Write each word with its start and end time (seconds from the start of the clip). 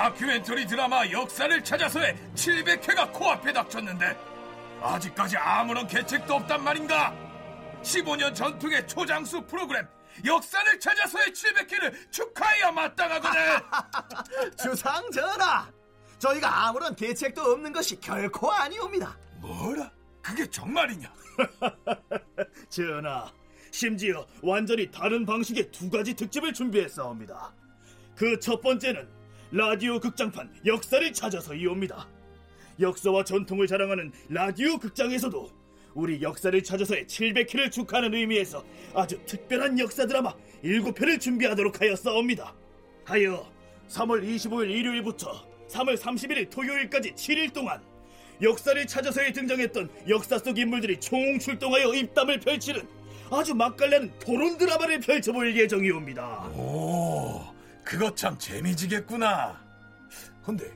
다큐멘터리 0.00 0.66
드라마 0.66 1.06
역사를 1.10 1.62
찾아서의 1.62 2.16
700회가 2.34 3.12
코앞에 3.12 3.52
닥쳤는데 3.52 4.16
아직까지 4.80 5.36
아무런 5.36 5.86
계책도 5.86 6.36
없단 6.36 6.64
말인가? 6.64 7.14
15년 7.82 8.34
전통의 8.34 8.88
초장수 8.88 9.42
프로그램 9.42 9.86
역사를 10.24 10.80
찾아서의 10.80 11.26
700회를 11.32 12.10
축하해야 12.10 12.72
마땅하거든. 12.72 13.40
주상 14.56 15.10
전하, 15.10 15.70
저희가 16.18 16.68
아무런 16.68 16.96
계책도 16.96 17.42
없는 17.42 17.70
것이 17.70 18.00
결코 18.00 18.50
아니옵니다. 18.50 19.18
뭐라? 19.42 19.90
그게 20.22 20.48
정말이냐? 20.48 21.12
전하, 22.70 23.30
심지어 23.70 24.26
완전히 24.42 24.90
다른 24.90 25.26
방식의 25.26 25.70
두 25.70 25.90
가지 25.90 26.14
특집을 26.14 26.54
준비했사옵니다. 26.54 27.52
그 28.16 28.40
첫 28.40 28.62
번째는 28.62 29.19
라디오 29.52 29.98
극장판 29.98 30.48
역사를 30.64 31.12
찾아서이옵니다. 31.12 32.08
역사와 32.78 33.24
전통을 33.24 33.66
자랑하는 33.66 34.12
라디오 34.28 34.78
극장에서도 34.78 35.50
우리 35.94 36.22
역사를 36.22 36.62
찾아서의 36.62 37.06
700회를 37.06 37.72
축하하는 37.72 38.14
의미에서 38.14 38.64
아주 38.94 39.18
특별한 39.26 39.76
역사 39.80 40.06
드라마 40.06 40.32
7편을 40.62 41.20
준비하도록 41.20 41.80
하였사옵니다. 41.80 42.54
하여 43.04 43.50
3월 43.88 44.22
25일 44.22 44.70
일요일부터 44.70 45.44
3월 45.68 45.96
31일 45.98 46.48
토요일까지 46.48 47.12
7일 47.14 47.52
동안 47.52 47.82
역사를 48.40 48.86
찾아서에 48.86 49.32
등장했던 49.32 49.90
역사 50.08 50.38
속 50.38 50.56
인물들이 50.58 51.00
총 51.00 51.40
출동하여 51.40 51.92
입담을 51.94 52.38
펼치는 52.38 52.86
아주 53.32 53.54
맛깔나는 53.54 54.12
토론 54.20 54.56
드라마를 54.56 55.00
펼쳐볼 55.00 55.56
예정이옵니다. 55.56 56.50
오, 56.54 57.42
그거 57.84 58.14
참 58.14 58.38
재미지겠구나. 58.38 59.60
근데 60.44 60.72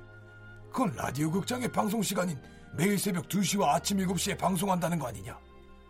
그건 0.71 0.95
라디오 0.97 1.31
극장의 1.31 1.71
방송 1.71 2.03
시간인 2.03 2.39
매일 2.77 2.99
새벽 2.99 3.29
2시와 3.29 3.75
아침 3.75 3.99
7시에 3.99 4.37
방송한다는 4.37 4.99
거 4.99 5.07
아니냐? 5.09 5.39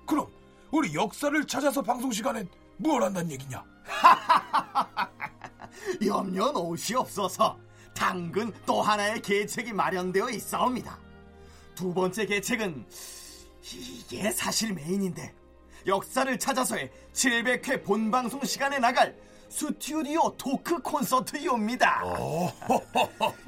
그럼 0.06 0.27
우리 0.70 0.94
역사를 0.94 1.47
찾아서 1.47 1.83
방송 1.83 2.12
시간엔 2.12 2.48
뭘 2.77 3.03
한다는 3.03 3.30
얘기냐? 3.30 3.64
염려 6.05 6.53
놓으시옵소서. 6.53 7.58
당근 7.94 8.53
또 8.66 8.83
하나의 8.83 9.22
계책이 9.22 9.72
마련되어 9.72 10.28
있사옵니다. 10.31 10.98
두 11.75 11.94
번째 11.94 12.27
계책은 12.27 12.84
이게 13.62 14.31
사실 14.31 14.75
메인인데 14.75 15.33
역사를 15.86 16.38
찾아서의 16.38 16.91
700회 17.12 17.84
본방송 17.84 18.44
시간에 18.44 18.78
나갈 18.78 19.16
스튜디오 19.58 20.36
토크 20.36 20.80
콘서트이옵니다. 20.80 22.02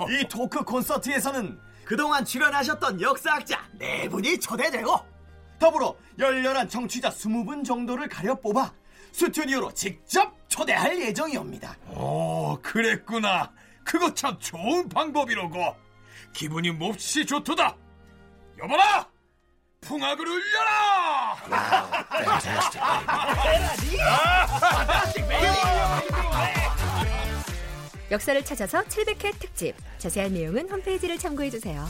이 0.09 0.29
토크 0.29 0.63
콘서트에서는 0.63 1.59
그동안 1.85 2.25
출연하셨던 2.25 3.01
역사학자 3.01 3.61
네 3.73 4.09
분이 4.09 4.39
초대되고 4.39 4.97
더불어 5.59 5.97
열렬한 6.17 6.69
청취자 6.69 7.11
20분 7.11 7.65
정도를 7.65 8.09
가려 8.09 8.37
뽑아 8.37 8.73
스튜디오로 9.11 9.73
직접 9.73 10.33
초대할 10.47 10.97
예정이옵니다. 11.01 11.77
오, 11.97 12.57
그랬구나. 12.63 13.51
그거 13.83 14.15
참 14.15 14.39
좋은 14.39 14.89
방법이로고. 14.89 15.59
기분이 16.33 16.71
몹시 16.71 17.27
좋도다. 17.27 17.77
여보라! 18.59 19.09
풍악을 19.87 20.27
울려라! 20.27 21.37
역사를 28.11 28.45
찾아서 28.45 28.83
700회 28.85 29.39
특집. 29.39 29.75
자세한 29.99 30.33
내용은 30.33 30.69
홈페이지를 30.71 31.19
참고해주세요. 31.19 31.87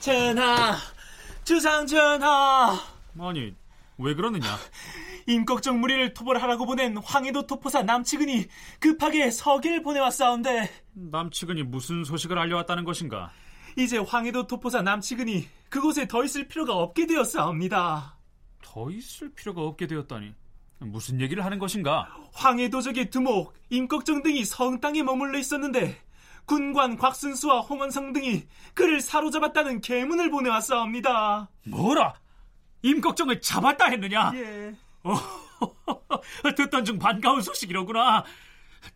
전하, 0.00 0.76
주상 1.44 1.86
전하. 1.86 2.78
아니 3.18 3.54
왜 3.98 4.14
그러느냐? 4.14 4.58
임꺽정 5.26 5.80
무리를 5.80 6.14
토벌하라고 6.14 6.66
보낸 6.66 6.96
황해도 6.98 7.46
토포사 7.46 7.82
남치근이 7.82 8.46
급하게 8.78 9.30
서기를 9.30 9.82
보내왔사온데 9.82 10.70
남측은이 10.92 11.62
무슨 11.64 12.04
소식을 12.04 12.38
알려왔다는 12.38 12.84
것인가? 12.84 13.30
이제 13.76 13.98
황해도 13.98 14.46
토포사 14.46 14.82
남치근이 14.82 15.48
그곳에 15.68 16.06
더 16.06 16.22
있을 16.24 16.46
필요가 16.46 16.74
없게 16.74 17.06
되었사옵니다. 17.06 18.16
더 18.62 18.90
있을 18.90 19.32
필요가 19.34 19.62
없게 19.62 19.86
되었다니 19.86 20.34
무슨 20.80 21.20
얘기를 21.20 21.44
하는 21.44 21.58
것인가? 21.58 22.08
황해도적의 22.34 23.10
두목, 23.10 23.54
임꺽정 23.70 24.22
등이 24.22 24.44
성 24.44 24.80
땅에 24.80 25.02
머물러 25.02 25.38
있었는데 25.38 25.96
군관 26.44 26.98
곽순수와 26.98 27.60
홍원성 27.60 28.12
등이 28.12 28.46
그를 28.74 29.00
사로잡았다는 29.00 29.80
계문을 29.80 30.30
보내왔사옵니다. 30.30 31.48
뭐라? 31.66 32.14
임꺽정을 32.82 33.40
잡았다 33.40 33.86
했느냐? 33.86 34.32
예. 34.34 34.74
어, 35.04 35.14
듣던 36.56 36.84
중 36.84 36.98
반가운 36.98 37.40
소식이로구나. 37.40 38.24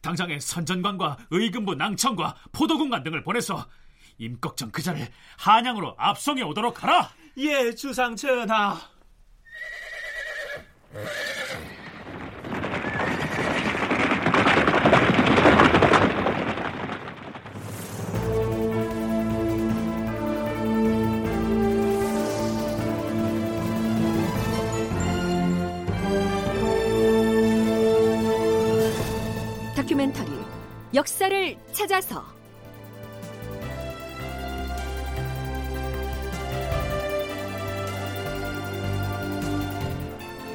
당장에 0.03 0.39
선전관과 0.39 1.17
의금부 1.31 1.75
낭천과 1.75 2.37
포도군관 2.53 3.03
등을 3.05 3.23
보내서 3.23 3.67
임꺽정 4.19 4.71
그자를 4.71 5.09
한양으로 5.39 5.95
압송해 5.97 6.43
오도록 6.43 6.83
하라. 6.83 7.11
예, 7.39 7.75
주상 7.75 8.17
전하. 8.17 8.79
다큐멘터리 29.89 30.31
역사를 30.93 31.57
찾아서. 31.73 32.23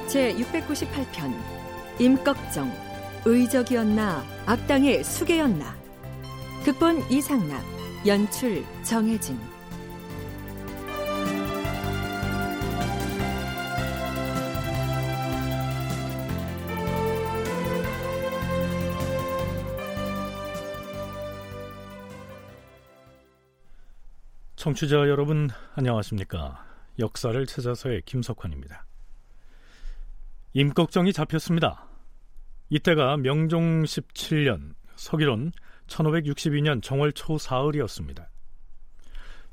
제 0.07 0.35
698편 0.35 1.33
임꺽정 1.99 2.71
의적이었나 3.25 4.23
악당의 4.45 5.03
수계였나. 5.03 5.75
극본 6.63 7.09
이상락 7.09 7.63
연출 8.05 8.63
정혜진 8.83 9.39
청취자 24.63 25.09
여러분 25.09 25.49
안녕하십니까? 25.75 26.65
역사를 26.97 27.45
찾아서의 27.45 28.01
김석환입니다. 28.05 28.85
임꺽정이 30.53 31.11
잡혔습니다. 31.11 31.89
이때가 32.69 33.17
명종 33.17 33.83
17년 33.83 34.73
서기론 34.95 35.51
1562년 35.87 36.81
정월 36.81 37.11
초 37.11 37.37
사흘이었습니다. 37.37 38.29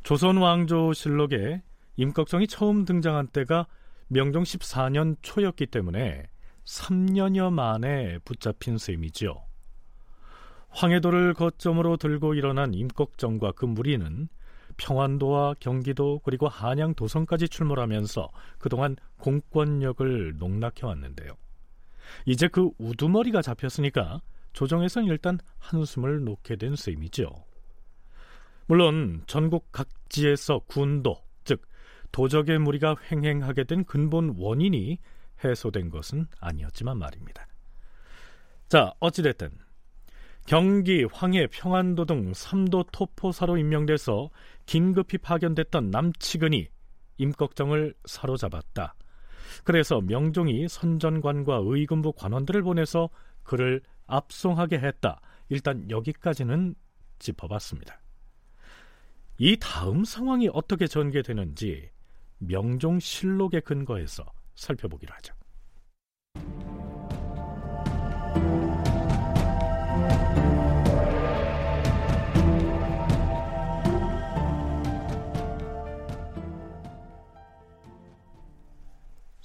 조선 0.05 0.37
왕조 0.37 0.93
실록에 0.93 1.61
임꺽정이 1.97 2.47
처음 2.47 2.85
등장한 2.85 3.31
때가 3.33 3.67
명종 4.07 4.45
14년 4.45 5.17
초였기 5.23 5.67
때문에 5.67 6.29
3년여 6.65 7.53
만에 7.53 8.19
붙잡힌 8.19 8.79
셈이지요. 8.79 9.43
황해도를 10.69 11.35
거점으로 11.35 11.97
들고 11.97 12.35
일어난 12.35 12.75
임꺽정과 12.75 13.55
그 13.57 13.65
무리는 13.65 14.29
평안도와 14.81 15.55
경기도 15.61 16.21
그리고 16.25 16.49
한양 16.49 16.95
도성까지 16.95 17.49
출몰하면서 17.49 18.31
그동안 18.59 18.97
공권력을 19.19 20.37
농락해 20.39 20.87
왔는데요. 20.87 21.33
이제 22.25 22.49
그 22.49 22.71
우두머리가 22.79 23.43
잡혔으니까 23.43 24.23
조정에선 24.55 25.05
일단 25.05 25.39
한숨을 25.59 26.25
놓게 26.25 26.57
된 26.57 26.75
셈이죠. 26.75 27.31
물론 28.67 29.23
전국 29.27 29.71
각지에서 29.71 30.61
군도, 30.67 31.21
즉 31.45 31.63
도적의 32.13 32.59
무리가 32.59 32.97
횡행하게 33.11 33.65
된 33.65 33.85
근본 33.85 34.35
원인이 34.39 34.99
해소된 35.45 35.91
것은 35.91 36.27
아니었지만 36.41 36.99
말입니다. 36.99 37.47
자, 38.69 38.93
어찌됐든 39.01 39.51
경기, 40.51 41.05
황해, 41.05 41.47
평안도 41.47 42.07
등 42.07 42.35
삼도 42.35 42.87
토포사로 42.91 43.57
임명돼서 43.57 44.31
긴급히 44.67 45.17
파견됐던 45.19 45.93
남치근이 45.93 46.67
임꺽정을 47.19 47.95
사로잡았다. 48.05 48.97
그래서 49.63 50.01
명종이 50.01 50.67
선전관과 50.67 51.61
의금부 51.63 52.15
관원들을 52.15 52.63
보내서 52.65 53.11
그를 53.45 53.81
압송하게 54.09 54.81
했다. 54.81 55.21
일단 55.51 55.89
여기까지는 55.89 56.75
짚어봤습니다. 57.21 58.01
이 59.39 59.57
다음 59.57 60.03
상황이 60.03 60.49
어떻게 60.53 60.89
전개되는지 60.89 61.91
명종 62.39 62.99
실록에 62.99 63.61
근거해서 63.61 64.25
살펴보기로 64.57 65.15
하죠. 65.15 65.33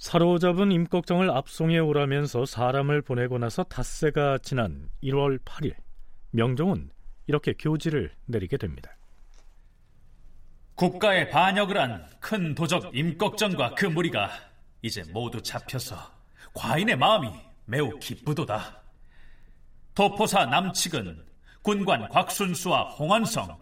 사로잡은 0.06 0.70
임꺽정을 0.70 1.30
압송해 1.30 1.80
오라면서 1.80 2.46
사람을 2.46 3.02
보내고 3.02 3.38
나서 3.38 3.64
닷새가 3.64 4.38
지난 4.38 4.88
1월 5.02 5.40
8일 5.44 5.74
명종은 6.30 6.90
이렇게 7.26 7.54
교지를 7.54 8.12
내리게 8.26 8.56
됩니다. 8.56 8.96
국가에 10.76 11.28
반역을 11.28 11.76
한 11.76 12.06
큰 12.20 12.54
도적 12.54 12.96
임꺽정과 12.96 13.74
그 13.74 13.86
무리가 13.86 14.30
이제 14.82 15.02
모두 15.12 15.42
잡혀서 15.42 15.96
과인의 16.54 16.96
마음이 16.96 17.28
매우 17.64 17.98
기쁘도다. 17.98 18.80
도포사 19.92 20.46
남측은 20.46 21.24
군관 21.62 22.08
곽순수와 22.10 22.90
홍원성 22.90 23.58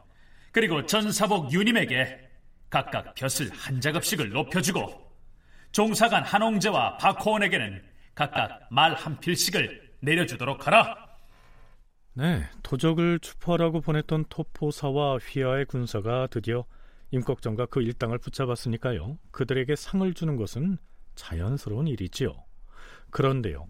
그리고 0.52 0.84
전사복 0.84 1.54
유님에게 1.54 2.20
각각 2.68 3.14
벼슬 3.14 3.50
한 3.50 3.80
자급씩을 3.80 4.28
높여주고 4.28 5.03
종사관 5.74 6.22
한홍재와 6.22 6.98
박호원에게는 6.98 7.82
각각 8.14 8.68
말 8.70 8.94
한 8.94 9.18
필씩을 9.18 9.96
내려주도록 10.00 10.68
하라. 10.68 10.94
네, 12.12 12.48
도적을 12.62 13.18
추포하라고 13.18 13.80
보냈던 13.80 14.26
토포사와 14.28 15.16
휘하의 15.18 15.66
군사가 15.66 16.28
드디어 16.28 16.64
임꺽정과 17.10 17.66
그 17.66 17.82
일당을 17.82 18.18
붙잡았으니까요. 18.18 19.18
그들에게 19.32 19.74
상을 19.74 20.14
주는 20.14 20.36
것은 20.36 20.78
자연스러운 21.16 21.88
일이지요. 21.88 22.32
그런데요. 23.10 23.66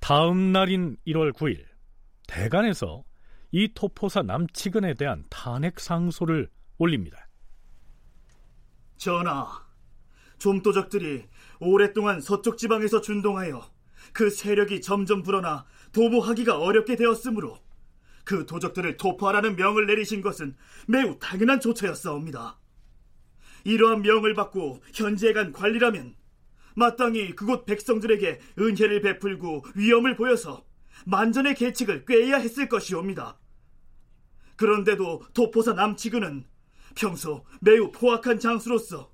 다음 0.00 0.52
날인 0.52 0.96
1월 1.06 1.34
9일 1.34 1.62
대간에서 2.26 3.04
이 3.50 3.68
토포사 3.74 4.22
남치근에 4.22 4.94
대한 4.94 5.24
탄핵 5.28 5.78
상소를 5.78 6.48
올립니다. 6.78 7.28
전하, 8.96 9.46
좀도적들이 10.42 11.24
오랫동안 11.60 12.20
서쪽 12.20 12.58
지방에서 12.58 13.00
준동하여 13.00 13.70
그 14.12 14.28
세력이 14.28 14.80
점점 14.80 15.22
불어나 15.22 15.64
도모하기가 15.92 16.58
어렵게 16.58 16.96
되었으므로 16.96 17.60
그 18.24 18.44
도적들을 18.46 18.96
도포하라는 18.96 19.54
명을 19.54 19.86
내리신 19.86 20.20
것은 20.20 20.56
매우 20.88 21.16
당연한 21.20 21.60
조처였사옵니다. 21.60 22.58
이러한 23.64 24.02
명을 24.02 24.34
받고 24.34 24.82
현지에 24.92 25.32
간 25.32 25.52
관리라면 25.52 26.16
마땅히 26.74 27.36
그곳 27.36 27.64
백성들에게 27.64 28.40
은혜를 28.58 29.00
베풀고 29.00 29.64
위엄을 29.76 30.16
보여서 30.16 30.64
만전의 31.06 31.54
계책을 31.54 32.04
꾀해야 32.04 32.38
했을 32.38 32.68
것이옵니다. 32.68 33.38
그런데도 34.56 35.22
도포사 35.34 35.74
남치근은 35.74 36.44
평소 36.96 37.44
매우 37.60 37.92
포악한 37.92 38.40
장수로서 38.40 39.11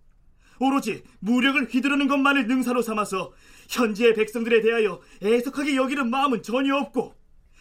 오로지 0.60 1.02
무력을 1.20 1.68
휘두르는 1.70 2.08
것만을 2.08 2.46
능사로 2.46 2.82
삼아서 2.82 3.32
현지의 3.68 4.14
백성들에 4.14 4.60
대하여 4.60 5.00
애석하게 5.22 5.76
여기는 5.76 6.10
마음은 6.10 6.42
전혀 6.42 6.76
없고 6.76 7.14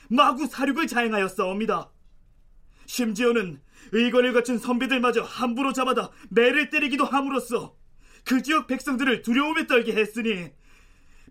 마구 0.09 0.47
사륙을 0.47 0.87
자행하였사옵니다. 0.87 1.91
심지어는 2.85 3.61
의관을 3.91 4.33
갖춘 4.33 4.57
선비들마저 4.57 5.23
함부로 5.23 5.73
잡아다 5.73 6.11
매를 6.29 6.69
때리기도 6.69 7.05
함으로써 7.05 7.75
그 8.25 8.41
지역 8.41 8.67
백성들을 8.67 9.21
두려움에 9.21 9.67
떨게 9.67 9.93
했으니 9.93 10.51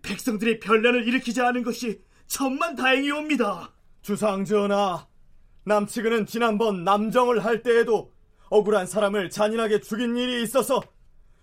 백성들이 0.01 0.59
변란을 0.59 1.07
일으키지 1.07 1.41
않은 1.41 1.63
것이 1.63 2.01
천만 2.27 2.75
다행이옵니다. 2.75 3.73
주상 4.01 4.45
전하, 4.45 5.07
남치근은 5.65 6.25
지난번 6.25 6.83
남정을 6.83 7.43
할 7.43 7.61
때에도 7.61 8.13
억울한 8.49 8.87
사람을 8.87 9.29
잔인하게 9.29 9.81
죽인 9.81 10.15
일이 10.15 10.41
있어서 10.43 10.81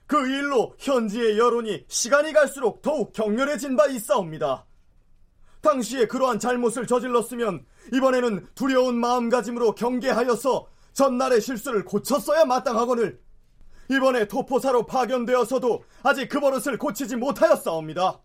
그 0.06 0.28
일로 0.28 0.74
현지의 0.78 1.38
여론이 1.38 1.86
시간이 1.88 2.32
갈수록 2.32 2.82
더욱 2.82 3.12
격렬해진 3.12 3.76
바 3.76 3.86
있사옵니다. 3.86 4.66
당시에 5.62 6.06
그러한 6.06 6.38
잘못을 6.38 6.86
저질렀으면 6.86 7.64
이번에는 7.94 8.46
두려운 8.54 8.96
마음가짐으로 8.96 9.74
경계하여서 9.74 10.66
전날의 10.92 11.40
실수를 11.40 11.84
고쳤어야 11.84 12.44
마땅하거늘 12.44 13.18
이번에 13.90 14.28
토포사로 14.28 14.86
파견되어서도 14.86 15.84
아직 16.02 16.28
그 16.28 16.40
버릇을 16.40 16.78
고치지 16.78 17.16
못하였사옵니다. 17.16 18.20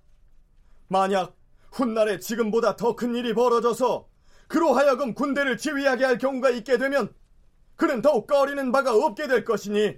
만약 0.88 1.36
훗날에 1.72 2.20
지금보다 2.20 2.76
더 2.76 2.96
큰 2.96 3.16
일이 3.16 3.34
벌어져서 3.34 4.08
그로 4.48 4.74
하여금 4.74 5.14
군대를 5.14 5.58
지휘하게 5.58 6.06
할 6.06 6.18
경우가 6.18 6.50
있게 6.50 6.78
되면 6.78 7.14
그는 7.76 8.02
더욱 8.02 8.28
꺼리는 8.28 8.72
바가 8.72 8.94
없게 8.94 9.28
될 9.28 9.46
것이니 9.46 9.98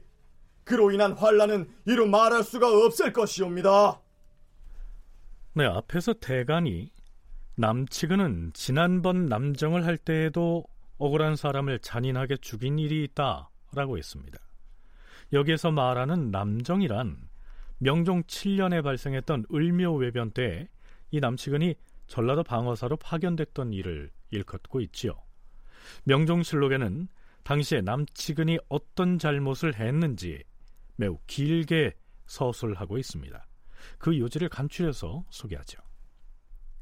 그로 0.64 0.92
인한 0.92 1.14
환란은 1.14 1.70
이루 1.86 2.08
말할 2.08 2.44
수가 2.44 2.68
없을 2.68 3.12
것이옵니다. 3.14 4.02
네, 5.54 5.66
앞에서 5.66 6.14
대간이 6.14 6.92
남치근은 7.56 8.52
지난번 8.54 9.26
남정을 9.26 9.86
할 9.86 9.98
때에도 9.98 10.64
억울한 10.98 11.36
사람을 11.36 11.80
잔인하게 11.80 12.38
죽인 12.38 12.80
일이 12.80 13.04
있다라고 13.04 13.98
했습니다. 13.98 14.40
여기에서 15.34 15.72
말하는 15.72 16.32
남정이란 16.32 17.18
명종 17.80 18.24
7년에 18.24 18.84
발생했던 18.84 19.46
을묘 19.54 19.96
외변 19.96 20.32
때 20.32 20.68
이 21.12 21.20
남치근이 21.20 21.76
전라도 22.08 22.44
방어사로 22.44 22.98
파견됐던 22.98 23.74
일을 23.74 24.10
일컫고 24.32 24.82
있지요. 24.82 25.14
명종실록에는 26.06 27.08
당시에 27.44 27.82
남치근이 27.82 28.60
어떤 28.70 29.20
잘못을 29.20 29.76
했는지 29.76 30.44
매우 31.02 31.18
길게 31.26 31.96
서술하고 32.28 33.00
있습니다. 33.00 33.48
그 33.98 34.20
요지를 34.20 34.50
감추려서 34.50 35.26
소개하죠. 35.32 35.82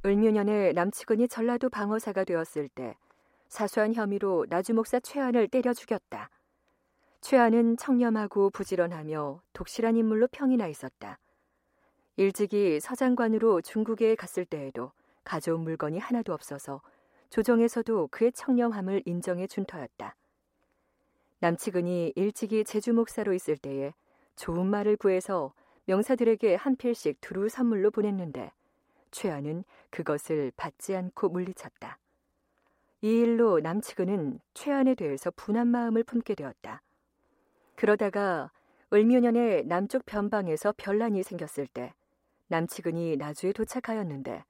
을묘년에 0.05 0.73
남치근이 0.73 1.29
전라도 1.29 1.69
방어사가 1.69 2.25
되었을 2.25 2.67
때 2.67 2.97
사소한 3.47 3.93
혐의로 3.93 4.45
나주목사 4.49 4.99
최안을 4.99 5.47
때려 5.47 5.73
죽였다. 5.73 6.29
최안은 7.21 7.77
청렴하고 7.77 8.49
부지런하며 8.49 9.41
독실한 9.53 9.95
인물로 9.95 10.27
평이 10.33 10.57
나 10.57 10.67
있었다. 10.67 11.17
일찍이 12.17 12.81
서장관으로 12.81 13.61
중국에 13.61 14.15
갔을 14.15 14.43
때에도 14.43 14.91
가져온 15.23 15.61
물건이 15.61 15.97
하나도 15.97 16.33
없어서 16.33 16.81
조정에서도 17.29 18.07
그의 18.07 18.33
청렴함을 18.33 19.03
인정해 19.05 19.47
준 19.47 19.65
터였다. 19.65 20.17
남치근이 21.39 22.11
일찍이 22.17 22.65
제주 22.65 22.91
목사로 22.93 23.33
있을 23.33 23.55
때에 23.55 23.93
좋은 24.39 24.67
말을 24.67 24.95
구해서 24.95 25.51
명사들에게 25.83 26.55
한 26.55 26.77
필씩 26.77 27.19
두루 27.19 27.49
선물로 27.49 27.91
보냈는데 27.91 28.53
최안은 29.11 29.65
그것을 29.89 30.53
받지 30.55 30.95
않고 30.95 31.27
물리쳤다. 31.27 31.99
이 33.01 33.19
일로 33.19 33.59
남치근은 33.59 34.39
최안에 34.53 34.95
대해서 34.95 35.29
분한 35.31 35.67
마음을 35.67 36.05
품게 36.05 36.35
되었다. 36.35 36.81
그러다가 37.75 38.49
을묘년에 38.93 39.63
남쪽 39.63 40.05
변방에서 40.05 40.73
변란이 40.77 41.21
생겼을 41.21 41.67
때 41.67 41.93
남치근이 42.47 43.17
나주에 43.17 43.51
도착하였는데 43.51 44.45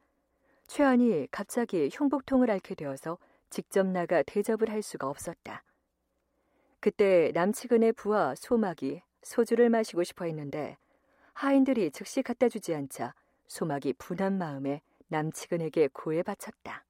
최안이 0.68 1.30
갑자기 1.32 1.90
흉복통을 1.92 2.52
앓게 2.52 2.76
되어서 2.76 3.18
직접 3.50 3.88
나가 3.88 4.22
대접을 4.22 4.70
할 4.70 4.84
수가 4.84 5.10
없었다. 5.10 5.64
그때 6.80 7.32
남치근의 7.34 7.94
부하 7.94 8.36
소막이 8.36 9.02
소주를 9.24 9.70
마시고 9.70 10.04
싶어 10.04 10.26
했는데 10.26 10.78
하인들이 11.34 11.92
즉시 11.92 12.22
갖다 12.22 12.50
주지 12.50 12.74
않자 12.74 13.14
소막이 13.48 13.94
분한 13.94 14.38
마음에 14.38 14.82
남치근에게 15.08 15.90
고해 15.94 16.24
바쳤다. 16.24 16.86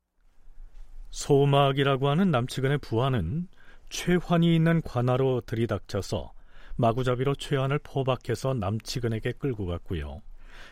소막이라고 1.12 2.09
하는 2.09 2.31
남치근의 2.31 2.79
부하는 2.79 3.48
최환이 3.89 4.55
있는 4.55 4.81
관하로 4.81 5.41
들이닥쳐서 5.41 6.33
마구잡이로 6.75 7.36
최환을 7.36 7.79
포박해서 7.79 8.53
남치근에게 8.53 9.33
끌고 9.33 9.65
갔고요. 9.65 10.21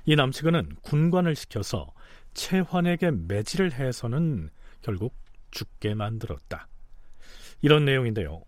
이 0.05 0.15
남치근은 0.15 0.77
군관을 0.81 1.35
시켜서 1.35 1.93
최환에게 2.33 3.11
매질을 3.11 3.73
해서는 3.73 4.49
결국 4.81 5.15
죽게 5.51 5.95
만들었다. 5.95 6.67
이런 7.61 7.85
내용인데요. 7.85 8.43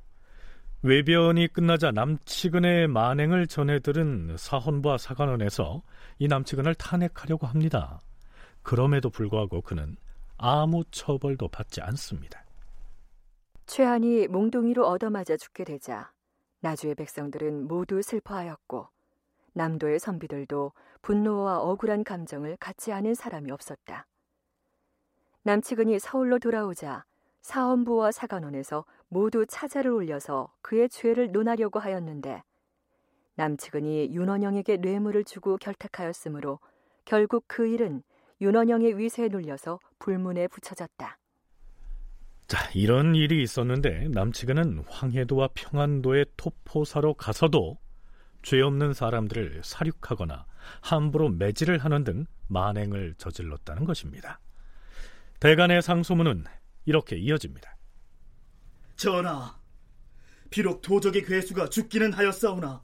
외변이 0.81 1.49
끝나자 1.49 1.91
남치근의 1.91 2.87
만행을 2.87 3.47
전해 3.47 3.79
들은 3.79 4.37
사헌부와 4.37 4.97
사관원에서 4.97 5.81
이 6.19 6.29
남치근을 6.29 6.73
탄핵하려고 6.75 7.47
합니다. 7.47 7.99
그럼에도 8.61 9.09
불구하고 9.09 9.61
그는 9.61 9.97
아무 10.37 10.85
처벌도 10.89 11.49
받지 11.49 11.81
않습니다. 11.81 12.45
최한이 13.65 14.27
몽둥이로 14.27 14.87
얻어맞아 14.87 15.35
죽게 15.35 15.65
되자 15.65 16.11
나주의 16.61 16.95
백성들은 16.95 17.67
모두 17.67 18.01
슬퍼하였고 18.01 18.87
남도의 19.53 19.99
선비들도 19.99 20.71
분노와 21.01 21.59
억울한 21.59 22.05
감정을 22.05 22.55
갖지 22.57 22.93
않은 22.93 23.15
사람이 23.15 23.51
없었다. 23.51 24.07
남치근이 25.43 25.99
서울로 25.99 26.39
돌아오자 26.39 27.03
사헌부와 27.41 28.11
사관원에서 28.11 28.85
모두 29.07 29.45
차자를 29.45 29.91
올려서 29.91 30.53
그의 30.61 30.89
죄를 30.89 31.31
논하려고 31.31 31.79
하였는데 31.79 32.43
남측은이 33.35 34.13
윤원영에게 34.13 34.77
뇌물을 34.77 35.23
주고 35.23 35.57
결탁하였으므로 35.57 36.59
결국 37.05 37.45
그 37.47 37.67
일은 37.67 38.03
윤원영의 38.41 38.97
위세에 38.97 39.29
눌려서 39.29 39.79
불문에 39.97 40.47
붙여졌다. 40.47 41.17
자, 42.47 42.69
이런 42.73 43.15
일이 43.15 43.41
있었는데 43.43 44.09
남측은은 44.09 44.85
황해도와 44.87 45.49
평안도의 45.53 46.25
토포사로 46.35 47.13
가서도 47.13 47.77
죄 48.41 48.61
없는 48.61 48.93
사람들을 48.93 49.61
사륙하거나 49.63 50.45
함부로 50.81 51.29
매질을 51.29 51.77
하는 51.79 52.03
등 52.03 52.25
만행을 52.47 53.15
저질렀다는 53.17 53.85
것입니다. 53.85 54.39
대간의 55.39 55.81
상소문은 55.81 56.45
이렇게 56.89 57.17
이어집니다. 57.17 57.77
전하, 58.95 59.55
비록 60.49 60.81
도적의 60.81 61.23
괴수가 61.23 61.69
죽기는 61.69 62.13
하였사오나 62.13 62.83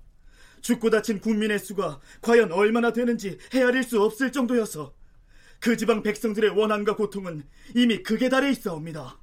죽고 0.61 0.91
다친 0.91 1.19
국민의 1.19 1.57
수가 1.57 1.99
과연 2.21 2.51
얼마나 2.51 2.93
되는지 2.93 3.39
헤아릴 3.51 3.83
수 3.83 3.99
없을 4.03 4.31
정도여서 4.31 4.93
그 5.59 5.75
지방 5.75 6.03
백성들의 6.03 6.51
원한과 6.51 6.95
고통은 6.95 7.47
이미 7.75 8.03
극에 8.03 8.29
달해 8.29 8.51
있사옵니다. 8.51 9.19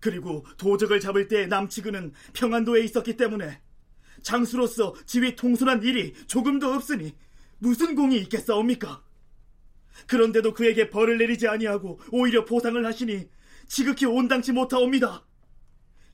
그리고 0.00 0.46
도적을 0.56 1.00
잡을 1.00 1.28
때 1.28 1.46
남치근은 1.46 2.14
평안도에 2.32 2.84
있었기 2.84 3.18
때문에 3.18 3.60
장수로서 4.22 4.94
지위 5.04 5.36
통솔한 5.36 5.82
일이 5.82 6.14
조금도 6.26 6.72
없으니 6.72 7.14
무슨 7.58 7.94
공이 7.94 8.16
있겠사옵니까? 8.16 9.04
그런데도 10.06 10.54
그에게 10.54 10.88
벌을 10.88 11.18
내리지 11.18 11.48
아니하고 11.48 12.00
오히려 12.12 12.46
보상을 12.46 12.82
하시니 12.84 13.28
지극히 13.68 14.06
온당치 14.06 14.52
못하옵니다. 14.52 15.24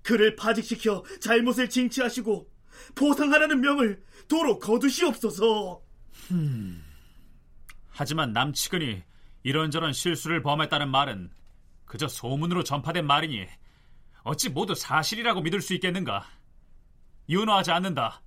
그를 0.03 0.37
파직시켜 0.37 1.05
잘못을 1.21 1.69
징치하시고 1.69 2.51
보상하라는 2.95 3.61
명을 3.61 4.03
도로 4.29 4.59
거두시옵소서. 4.59 5.83
음. 6.31 6.85
하지만 7.89 8.33
남치근이 8.33 9.03
이런저런 9.43 9.93
실수를 9.93 10.43
범했다는 10.43 10.89
말은 10.89 11.31
그저 11.85 12.09
소문으로 12.09 12.63
전파된 12.63 13.07
말이니 13.07 13.47
어찌 14.23 14.49
모두 14.49 14.75
사실이라고 14.75 15.43
믿을 15.43 15.61
수 15.61 15.75
있겠는가? 15.75 16.27
윤호하지 17.29 17.73
않는다. 17.73 18.23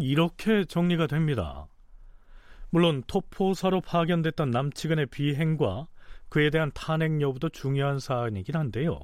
이렇게 0.00 0.64
정리가 0.64 1.06
됩니다. 1.06 1.66
물론 2.70 3.02
토포사로 3.06 3.82
파견됐던 3.82 4.50
남치근의 4.50 5.06
비행과 5.06 5.86
그에 6.34 6.50
대한 6.50 6.72
탄핵 6.74 7.20
여부도 7.20 7.50
중요한 7.50 8.00
사안이긴 8.00 8.56
한데요. 8.56 8.98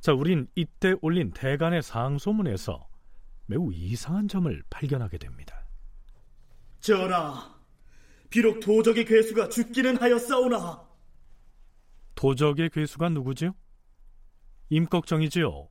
자, 0.00 0.14
우린 0.14 0.48
이때 0.54 0.94
올린 1.02 1.30
대간의 1.30 1.82
상소문에서 1.82 2.88
매우 3.44 3.70
이상한 3.70 4.28
점을 4.28 4.62
발견하게 4.70 5.18
됩니다. 5.18 5.66
전하, 6.80 7.54
비록 8.30 8.60
도적의 8.60 9.04
괴수가 9.04 9.50
죽기는 9.50 10.00
하였사오나 10.00 10.88
도적의 12.14 12.70
괴수가 12.70 13.10
누구지요? 13.10 13.54
임꺽정이지요. 14.70 15.68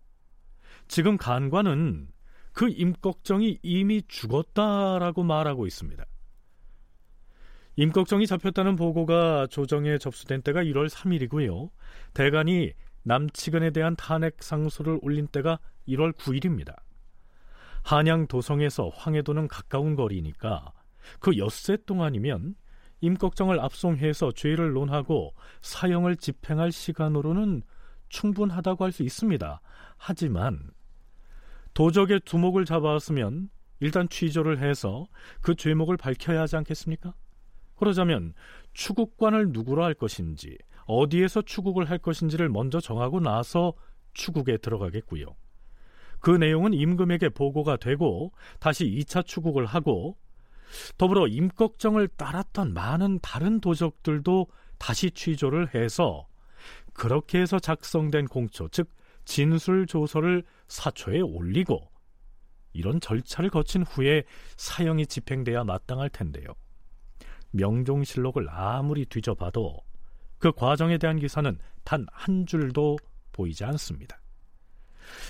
지금 0.88 1.18
간관은 1.18 2.08
그 2.54 2.70
임꺽정이 2.70 3.62
이미 3.64 4.04
죽었다라고 4.08 5.24
말하고 5.24 5.66
있습니다. 5.66 6.06
임꺽정이 7.76 8.28
잡혔다는 8.28 8.76
보고가 8.76 9.48
조정에 9.48 9.98
접수된 9.98 10.42
때가 10.42 10.64
1월 10.64 10.90
3일이고요. 10.90 11.70
대간이 12.14 12.74
남치근에 13.04 13.72
대한 13.72 13.96
탄핵 13.96 14.44
상소를 14.44 15.00
올린 15.02 15.28
때가 15.28 15.60
1월 15.88 16.14
9일입니다. 16.14 16.76
한양 17.84 18.28
도성에서 18.28 18.90
황해도는 18.90 19.48
가까운 19.48 19.96
거리니까 19.96 20.72
그 21.20 21.38
엿새 21.38 21.78
동안이면 21.86 22.56
임꺽정을 23.02 23.60
압송해서 23.60 24.34
죄를 24.34 24.74
논하고 24.74 25.34
사형을 25.62 26.18
집행할 26.18 26.72
시간으로는 26.72 27.64
충분하다고 28.10 28.84
할 28.84 28.92
수 28.92 29.02
있습니다. 29.04 29.62
하지만 29.98 30.70
도적의 31.74 32.20
두목을 32.26 32.66
잡아왔으면 32.66 33.50
일단 33.80 34.08
취조를 34.10 34.60
해서 34.60 35.06
그 35.42 35.56
죄목을 35.56 35.98
밝혀야 35.98 36.42
하지 36.42 36.58
않겠습니까? 36.58 37.16
그러자면 37.82 38.36
추국관을 38.74 39.50
누구로 39.50 39.84
할 39.84 39.96
것인지 39.96 40.56
어디에서 40.86 41.42
추국을 41.42 41.90
할 41.90 41.98
것인지를 41.98 42.48
먼저 42.48 42.80
정하고 42.80 43.20
나서 43.20 43.74
추국에 44.14 44.58
들어가겠고요. 44.58 45.26
그 46.20 46.30
내용은 46.30 46.76
임금에게 46.76 47.30
보고가 47.30 47.78
되고 47.78 48.34
다시 48.60 48.86
2차 48.86 49.26
추국을 49.26 49.66
하고 49.66 50.16
더불어 51.00 51.28
임꺽정을 51.28 52.08
따랐던 52.10 52.76
많은 52.76 53.18
다른 53.24 53.60
도적들도 53.60 54.46
다시 54.78 55.10
취조를 55.10 55.74
해서 55.74 56.28
그렇게 56.94 57.42
해서 57.42 57.58
작성된 57.58 58.28
공초, 58.28 58.68
즉 58.68 58.90
진술 59.26 59.88
조서를 59.88 60.44
사초에 60.68 61.22
올리고 61.22 61.90
이런 62.74 63.00
절차를 63.00 63.50
거친 63.50 63.82
후에 63.82 64.24
사형이 64.58 65.08
집행돼야 65.08 65.64
마땅할 65.64 66.12
텐데요. 66.12 66.46
명종실록을 67.52 68.50
아무리 68.50 69.06
뒤져봐도 69.06 69.78
그 70.38 70.52
과정에 70.52 70.98
대한 70.98 71.18
기사는 71.20 71.58
단 71.84 72.06
한 72.12 72.46
줄도 72.46 72.98
보이지 73.32 73.64
않습니다. 73.66 74.20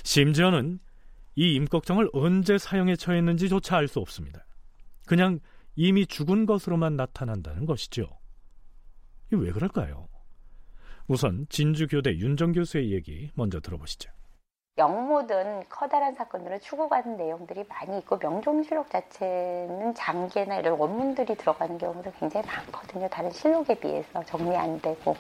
심지어는 0.03 0.79
이 1.35 1.53
임꺽정을 1.55 2.09
언제 2.13 2.57
사형에 2.57 2.95
처했는지조차 2.95 3.77
알 3.77 3.87
수 3.87 3.99
없습니다. 3.99 4.45
그냥 5.05 5.39
이미 5.75 6.05
죽은 6.05 6.45
것으로만 6.45 6.95
나타난다는 6.95 7.65
것이죠. 7.65 8.19
왜 9.31 9.51
그럴까요? 9.51 10.07
우선 11.07 11.45
진주교대 11.49 12.17
윤정 12.17 12.51
교수의 12.51 12.91
얘기 12.91 13.31
먼저 13.33 13.59
들어보시죠. 13.59 14.11
영모든 14.77 15.63
커다란 15.67 16.15
사건들을 16.15 16.61
추구하는 16.61 17.17
내용들이 17.17 17.65
많이 17.67 17.97
있고 17.99 18.17
명종실록 18.17 18.89
자체는 18.89 19.93
장계나 19.95 20.57
이런 20.57 20.79
원문들이 20.79 21.35
들어가는 21.35 21.77
경우도 21.77 22.11
굉장히 22.19 22.47
많거든요. 22.47 23.09
다른 23.09 23.31
실록에 23.31 23.75
비해서 23.75 24.23
정리 24.23 24.55
안 24.55 24.79
되고 24.79 25.15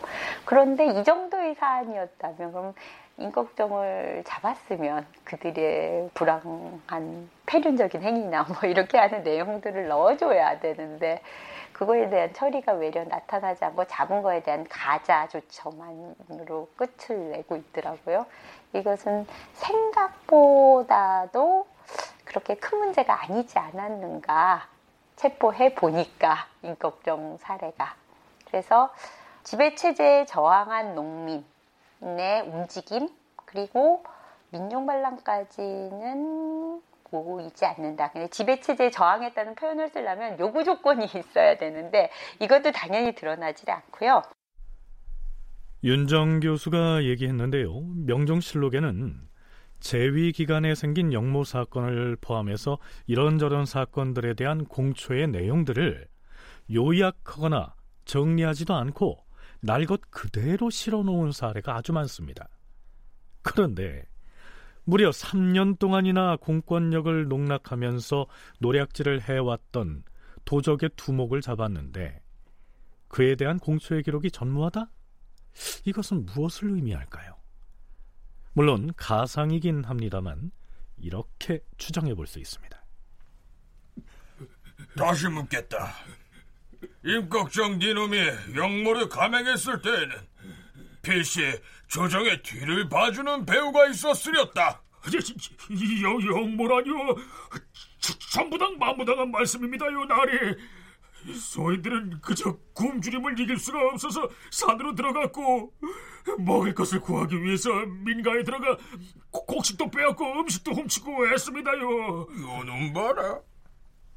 그런데 0.45 0.85
이 0.87 1.03
정도의 1.03 1.55
사안이었다면 1.55 2.51
그럼 2.53 2.73
임꺽정을 3.17 4.23
잡았으면 4.25 5.05
그들의 5.25 6.11
불황한 6.13 7.29
폐륜적인 7.45 8.01
행위나 8.01 8.43
뭐 8.61 8.69
이렇게 8.69 8.97
하는 8.97 9.23
내용들을 9.23 9.89
넣어줘야 9.89 10.59
되는데 10.59 11.21
그거에 11.73 12.09
대한 12.09 12.31
처리가 12.33 12.73
외려 12.73 13.03
나타나지 13.03 13.65
않고 13.65 13.85
잡은 13.85 14.21
거에 14.21 14.43
대한 14.43 14.65
가자 14.69 15.27
조처만으로 15.27 16.69
끝을 16.75 17.31
내고 17.31 17.55
있더라고요. 17.55 18.25
이것은 18.73 19.27
생각보다도 19.53 21.67
그렇게 22.25 22.55
큰 22.55 22.79
문제가 22.79 23.21
아니지 23.23 23.59
않았는가 23.59 24.67
체포해 25.17 25.75
보니까 25.75 26.47
인걱정 26.63 27.37
사례가 27.39 27.93
그래서 28.47 28.91
지배체제에 29.43 30.25
저항한 30.25 30.95
농민의 30.95 32.41
움직임 32.47 33.09
그리고 33.45 34.03
민족반란까지는 34.49 36.81
보이지 37.11 37.65
않는다. 37.65 38.11
근데 38.11 38.27
지배체제에 38.29 38.89
저항했다는 38.89 39.55
표현을 39.55 39.89
쓰려면 39.89 40.39
요구 40.39 40.63
조건이 40.63 41.05
있어야 41.13 41.57
되는데 41.57 42.09
이것도 42.39 42.71
당연히 42.71 43.13
드러나지 43.13 43.69
않고요. 43.69 44.23
윤정 45.83 46.41
교수가 46.41 47.05
얘기했는데요. 47.05 47.81
명종실록에는 48.05 49.19
재위 49.79 50.31
기간에 50.31 50.75
생긴 50.75 51.11
영모 51.11 51.43
사건을 51.43 52.17
포함해서 52.21 52.77
이런저런 53.07 53.65
사건들에 53.65 54.35
대한 54.35 54.65
공초의 54.65 55.29
내용들을 55.29 56.07
요약하거나 56.71 57.73
정리하지도 58.05 58.75
않고 58.75 59.17
날것 59.61 60.01
그대로 60.11 60.69
실어놓은 60.69 61.31
사례가 61.31 61.75
아주 61.75 61.93
많습니다. 61.93 62.47
그런데 63.41 64.05
무려 64.83 65.09
3년 65.09 65.79
동안이나 65.79 66.37
공권력을 66.37 67.27
농락하면서 67.27 68.27
노략질을 68.59 69.21
해왔던 69.21 70.03
도적의 70.45 70.91
두목을 70.95 71.41
잡았는데 71.41 72.21
그에 73.07 73.35
대한 73.35 73.57
공초의 73.59 74.03
기록이 74.03 74.29
전무하다? 74.29 74.89
이것은 75.85 76.25
무엇을 76.25 76.69
의미할까요? 76.71 77.35
물론 78.53 78.91
가상이긴 78.95 79.85
합니다만 79.85 80.51
이렇게 80.97 81.61
추정해 81.77 82.13
볼 82.13 82.27
수 82.27 82.39
있습니다. 82.39 82.79
다시 84.97 85.27
묻겠다. 85.27 85.93
임꺽정 87.05 87.79
니놈이 87.79 88.17
영모를 88.55 89.09
감행했을 89.09 89.81
때에는 89.81 90.15
필시 91.01 91.41
조정의 91.87 92.41
뒤를 92.43 92.89
봐주는 92.89 93.45
배우가 93.45 93.87
있었으렸다. 93.87 94.81
영, 96.03 96.21
영모라뇨. 96.27 97.15
전부당 98.31 98.77
만무당한 98.77 99.31
말씀입니다요, 99.31 100.05
나리. 100.05 100.55
소인들은 101.33 102.21
그저 102.21 102.57
굶주림을 102.73 103.39
이길 103.39 103.57
수가 103.57 103.79
없어서 103.93 104.29
산으로 104.51 104.95
들어갔고 104.95 105.73
먹을 106.39 106.73
것을 106.73 106.99
구하기 106.99 107.41
위해서 107.41 107.69
민가에 107.85 108.43
들어가 108.43 108.77
곡식도 109.31 109.89
빼앗고 109.91 110.39
음식도 110.41 110.71
훔치고 110.71 111.27
했습니다요. 111.27 112.27
요놈 112.39 112.93
봐라. 112.93 113.39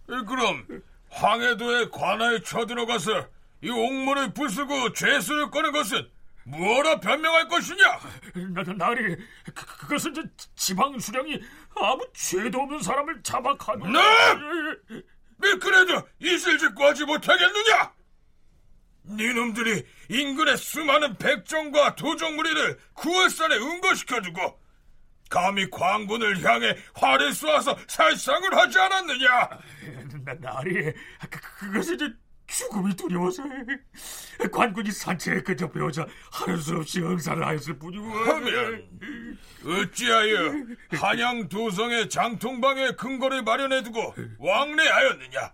그럼 0.06 0.82
황해도의 1.10 1.90
관아에 1.90 2.40
쳐들어가서 2.40 3.28
이 3.62 3.70
옥문을 3.70 4.34
부수고 4.34 4.92
죄수를 4.92 5.50
꺼낸 5.50 5.72
것은 5.72 6.06
뭐라 6.46 7.00
변명할 7.00 7.48
것이냐? 7.48 7.98
나, 8.52 8.62
나리 8.76 9.16
그, 9.16 9.54
그것은 9.54 10.12
저 10.12 10.22
지방 10.54 10.98
수령이 10.98 11.40
아무 11.74 12.06
죄도 12.12 12.60
없는 12.60 12.80
사람을 12.80 13.22
잡아가는 13.22 13.90
네! 13.90 15.02
네 15.38 15.54
그래도 15.58 16.06
이실직고 16.20 16.84
하지 16.84 17.04
못하겠느냐? 17.04 17.92
니놈들이 19.06 19.84
인근의 20.08 20.56
수많은 20.56 21.16
백정과 21.18 21.94
도적무리를 21.94 22.78
구월산에 22.94 23.56
응거시켜두고 23.56 24.60
감히 25.28 25.68
광군을 25.70 26.42
향해 26.44 26.76
활을 26.94 27.32
쏘아서 27.32 27.76
살상을 27.88 28.54
하지 28.56 28.78
않았느냐? 28.78 29.48
나, 30.24 30.34
나리 30.40 30.92
그, 31.30 31.40
그것은 31.58 31.98
저 31.98 32.08
죽음이 32.56 32.94
두려워서 32.94 33.42
관군이 34.52 34.92
산채에 34.92 35.42
그저 35.42 35.68
배우자 35.68 36.06
하는 36.30 36.56
수 36.58 36.76
없이 36.76 37.00
응사를 37.00 37.44
하였을 37.44 37.78
뿐이고 37.78 38.04
하면 38.04 38.88
어찌하여 39.64 40.52
한양 40.92 41.48
도성의 41.48 42.08
장통방에 42.08 42.92
근거를 42.92 43.42
마련해두고 43.42 44.14
왕래하였느냐? 44.38 45.52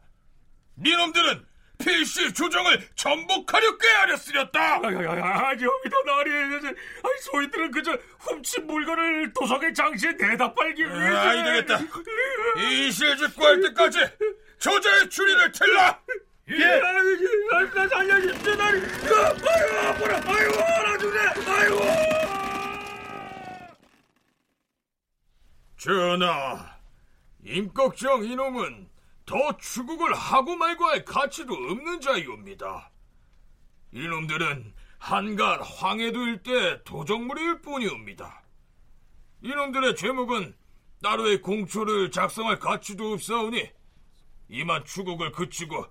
니놈들은 0.78 1.46
필시 1.78 2.34
조정을 2.34 2.86
전복하려 2.94 3.78
꾀하렸으렸다. 3.78 4.74
아니옵니다 4.76 5.96
나리. 6.04 6.30
소인들은 7.22 7.70
그저 7.70 7.98
훔친 8.18 8.66
물건을 8.66 9.32
도성의 9.32 9.72
장시에 9.72 10.14
대답하기 10.18 10.82
위해서. 10.84 11.16
아이 11.18 11.42
되겠다. 11.42 11.78
이실직고 12.58 13.42
할 13.42 13.60
때까지 13.62 13.98
조자의 14.58 15.08
추리를 15.08 15.52
틀라. 15.52 15.98
예. 16.50 16.80
나 17.74 17.88
살려주십시오 17.88 18.54
나리. 18.56 18.80
아유 18.80 19.78
아파라. 19.88 20.20
아유 20.26 20.50
알아주네. 20.50 21.18
아유. 21.46 21.78
전하, 25.76 26.76
임꺽정 27.42 28.24
이놈은 28.24 28.90
더 29.24 29.56
추국을 29.56 30.12
하고 30.12 30.56
말고 30.56 30.84
할 30.84 31.04
가치도 31.04 31.54
없는 31.54 32.00
자이옵니다. 32.00 32.90
이놈들은 33.92 34.74
한간 34.98 35.62
황해도 35.62 36.26
일대 36.26 36.82
도적무리일 36.84 37.62
뿐이옵니다. 37.62 38.42
이놈들의 39.42 39.96
죄목은 39.96 40.54
따로의 41.02 41.40
공초를 41.40 42.10
작성할 42.10 42.58
가치도 42.58 43.12
없사오니 43.14 43.70
이만 44.48 44.84
추국을 44.84 45.32
그치고 45.32 45.86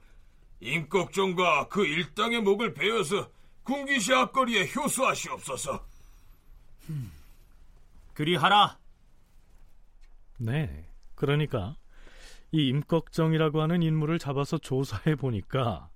임꺽정과 0.62 1.68
그 1.70 1.86
일당의 1.86 2.42
목을 2.42 2.74
베어서 2.74 3.30
군기시 3.64 4.14
앞거리에 4.14 4.70
효수하시옵소서. 4.76 5.86
그리하라. 8.14 8.78
네, 10.38 10.90
그러니까 11.16 11.76
이 12.52 12.68
임꺽정이라고 12.70 13.62
하는 13.62 13.84
인물을 13.84 14.20
잡아서 14.20 14.58
조사해 14.58 15.16
보니까 15.16 15.90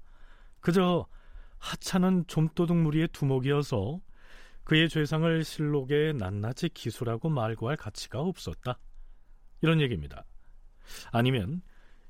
그저 0.59 1.07
하찮은 1.57 2.25
좀도둑 2.27 2.77
무리의 2.77 3.07
두목이어서 3.09 3.99
그의 4.63 4.87
죄상을 4.87 5.43
실록에 5.43 6.13
낱낱이 6.13 6.69
기술하고 6.69 7.29
말고할 7.29 7.75
가치가 7.75 8.19
없었다. 8.19 8.79
이런 9.61 9.81
얘기입니다. 9.81 10.25
아니면 11.11 11.61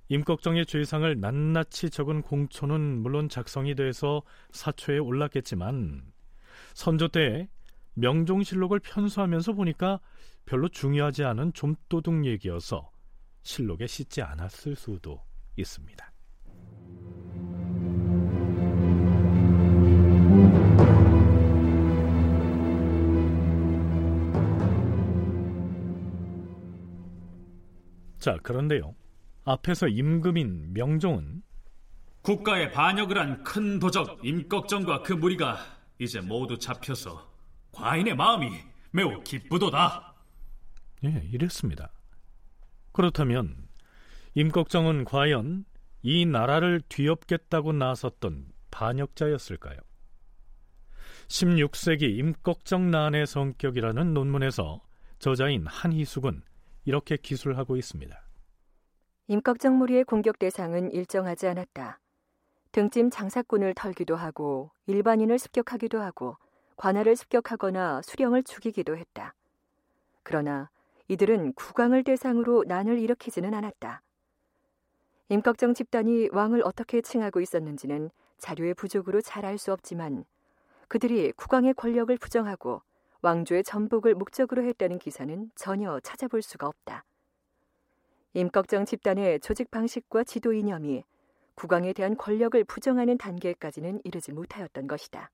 임꺽정의 0.09 0.65
죄상을 0.65 1.19
낱낱이 1.19 1.89
적은 1.89 2.21
공초는 2.21 3.01
물론 3.01 3.29
작성이 3.29 3.75
돼서 3.75 4.21
사초에 4.51 4.97
올랐겠지만 4.97 6.03
선조 6.73 7.07
때 7.07 7.47
명종실록을 7.95 8.79
편수하면서 8.79 9.53
보니까 9.53 9.99
별로 10.45 10.67
중요하지 10.67 11.23
않은 11.23 11.53
좀도둑 11.53 12.25
얘기여서 12.25 12.91
실록에 13.43 13.87
싣지 13.87 14.21
않았을 14.21 14.75
수도 14.75 15.21
있습니다. 15.55 16.11
자, 28.19 28.37
그런데요. 28.41 28.95
앞에서 29.45 29.87
임금인 29.87 30.73
명종은 30.73 31.43
국가에 32.21 32.71
반역을 32.71 33.17
한 33.17 33.43
큰 33.43 33.79
도적 33.79 34.23
임꺽정과 34.23 35.01
그 35.03 35.13
무리가 35.13 35.57
이제 35.99 36.21
모두 36.21 36.57
잡혀서 36.57 37.29
과인의 37.73 38.15
마음이 38.15 38.49
매우 38.91 39.21
기쁘도다. 39.23 40.13
예, 41.03 41.27
이랬습니다. 41.31 41.91
그렇다면 42.93 43.67
임꺽정은 44.35 45.03
과연 45.03 45.65
이 46.01 46.25
나라를 46.25 46.81
뒤엎겠다고 46.87 47.73
나섰던 47.73 48.47
반역자였을까요? 48.71 49.77
16세기 51.27 52.03
임꺽정 52.19 52.91
난의 52.91 53.27
성격이라는 53.27 54.13
논문에서 54.13 54.81
저자인 55.19 55.65
한희숙은 55.67 56.41
이렇게 56.85 57.17
기술하고 57.17 57.75
있습니다. 57.77 58.22
임꺽정 59.27 59.77
무리의 59.77 60.03
공격 60.03 60.37
대상은 60.37 60.91
일정하지 60.91 61.47
않았다. 61.47 61.99
등짐 62.73 63.09
장사꾼을 63.09 63.73
털기도 63.73 64.17
하고 64.17 64.71
일반인을 64.85 65.39
습격하기도 65.39 66.01
하고 66.01 66.35
관할을 66.75 67.15
습격하거나 67.15 68.01
수령을 68.01 68.43
죽이기도 68.43 68.97
했다. 68.97 69.33
그러나 70.23 70.69
이들은 71.07 71.53
국왕을 71.53 72.03
대상으로 72.03 72.65
난을 72.67 72.99
일으키지는 72.99 73.53
않았다. 73.53 74.01
임꺽정 75.29 75.73
집단이 75.73 76.29
왕을 76.33 76.61
어떻게 76.65 77.01
칭하고 77.01 77.39
있었는지는 77.39 78.09
자료의 78.39 78.73
부족으로 78.73 79.21
잘 79.21 79.45
알 79.45 79.57
수 79.57 79.71
없지만 79.71 80.25
그들이 80.89 81.31
국왕의 81.33 81.75
권력을 81.75 82.15
부정하고 82.17 82.81
왕조의 83.21 83.63
전복을 83.63 84.15
목적으로 84.15 84.63
했다는 84.63 84.99
기사는 84.99 85.49
전혀 85.55 86.01
찾아볼 86.01 86.41
수가 86.41 86.67
없다. 86.67 87.05
임꺽정 88.35 88.85
집단의 88.85 89.39
조직 89.41 89.69
방식과 89.69 90.23
지도 90.23 90.53
이념이 90.53 91.03
국왕에 91.55 91.93
대한 91.93 92.17
권력을 92.17 92.63
부정하는 92.63 93.17
단계까지는 93.17 94.01
이르지 94.03 94.31
못하였던 94.31 94.87
것이다. 94.87 95.29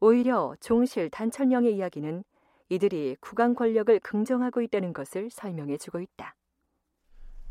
오히려 0.00 0.56
종실 0.60 1.08
단천령의 1.08 1.76
이야기는 1.76 2.24
이들이 2.68 3.16
국왕 3.20 3.54
권력을 3.54 3.96
긍정하고 4.00 4.60
있다는 4.62 4.92
것을 4.92 5.30
설명해 5.30 5.76
주고 5.78 6.00
있다. 6.00 6.34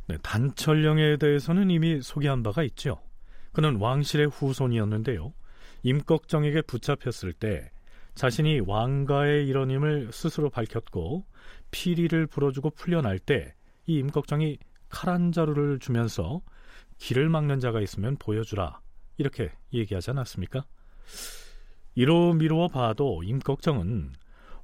네, 0.08 0.18
단철령에 0.22 1.16
대해서는 1.18 1.70
이미 1.70 2.02
소개한 2.02 2.44
바가 2.44 2.64
있죠. 2.64 3.02
그는 3.54 3.78
왕실의 3.78 4.28
후손이었는데요. 4.28 5.34
임꺽정에게 5.84 6.64
붙잡혔을 6.64 7.32
때 7.32 7.72
자신이 8.16 8.60
왕가의 8.60 9.48
일원임을 9.48 10.12
스스로 10.12 10.50
밝혔고 10.50 11.26
피리를 11.72 12.28
불어주고 12.28 12.72
풀려날 12.72 13.20
때 13.20 13.56
이 13.86 13.98
임꺽정이 14.00 14.58
칼 14.90 15.14
한 15.14 15.32
자루를 15.32 15.80
주면서 15.80 16.42
길을 17.00 17.28
막는 17.28 17.60
자가 17.60 17.82
있으면 17.82 18.16
보여주라 18.18 18.80
이렇게 19.18 19.52
얘기하지 19.74 20.12
않았습니까? 20.12 20.66
이로 21.96 22.34
미루어 22.34 22.68
봐도 22.68 23.24
임꺽정은 23.24 24.14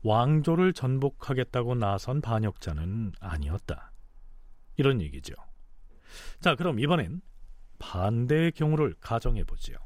왕조를 0.04 0.74
전복하겠다고 0.74 1.76
나선 1.76 2.22
반역자는 2.22 3.14
아니었다. 3.20 3.92
이런 4.78 5.02
얘기죠. 5.02 5.34
자, 6.40 6.56
그럼 6.56 6.80
이번엔 6.80 7.22
반대의 7.80 8.52
경우를 8.54 8.96
가정해 9.02 9.44
보지요. 9.44 9.78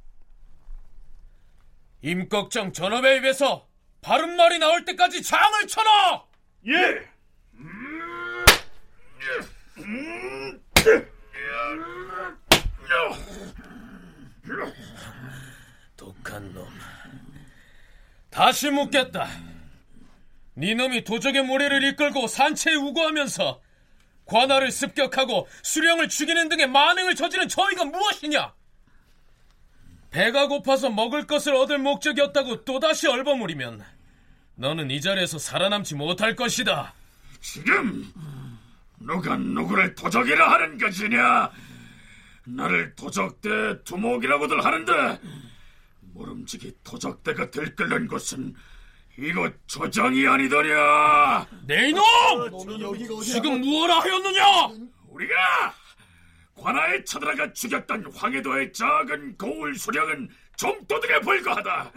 임꺽정 2.02 2.74
전업에 2.74 3.17
입에서 3.17 3.67
바른 4.02 4.36
말이 4.36 4.60
나올 4.60 4.86
때까지 4.86 5.24
장을 5.24 5.67
쳐라! 5.67 6.26
예! 6.67 7.12
독한 15.96 16.54
놈. 16.54 16.68
다시 18.30 18.70
묻겠다. 18.70 19.28
네 20.56 20.74
놈이 20.74 21.04
도적의 21.04 21.44
모래를 21.44 21.84
이끌고 21.84 22.28
산채에 22.28 22.76
우거하면서 22.76 23.62
관할을 24.26 24.72
습격하고 24.72 25.48
수령을 25.64 26.10
죽이는 26.10 26.50
등의 26.50 26.68
만행을 26.68 27.16
저지른 27.16 27.48
저희가 27.48 27.86
무엇이냐? 27.86 28.54
배가 30.12 30.48
고파서 30.48 30.90
먹을 30.90 31.26
것을 31.26 31.56
얻을 31.56 31.80
목적이었다고 31.80 32.66
또다시 32.66 33.08
얼버무리면 33.08 33.84
너는 34.56 34.92
이 34.92 35.02
자리에서 35.02 35.40
살아남지 35.40 35.96
못할 35.96 36.36
것이다. 36.36 36.94
지금 37.42 38.12
누가 39.06 39.36
누구를 39.36 39.96
도적이라 39.96 40.52
하는 40.54 40.78
것이냐? 40.78 41.52
나를 42.46 42.96
도적대 42.96 43.84
두목이라고들 43.84 44.63
하는데 44.63 45.20
모름지기 46.13 46.78
도적대가 46.84 47.50
들끓는 47.50 48.08
곳은 48.08 48.56
이곳 49.18 49.56
조정이 49.68 50.26
아니더냐? 50.28 51.48
내 51.68 51.89
이놈! 51.89 52.02
지금 53.22 53.62
무엇라 53.62 54.00
하였느냐? 54.00 54.44
우리가 55.10 55.36
관아에 56.56 57.04
쳐들어가 57.04 57.52
죽였던 57.54 58.12
황해도의 58.13 58.72
작은 58.74 59.38
고울 59.38 59.76
수령은 59.76 60.30
좀도둑에 60.56 61.20
불과하다. 61.20 61.92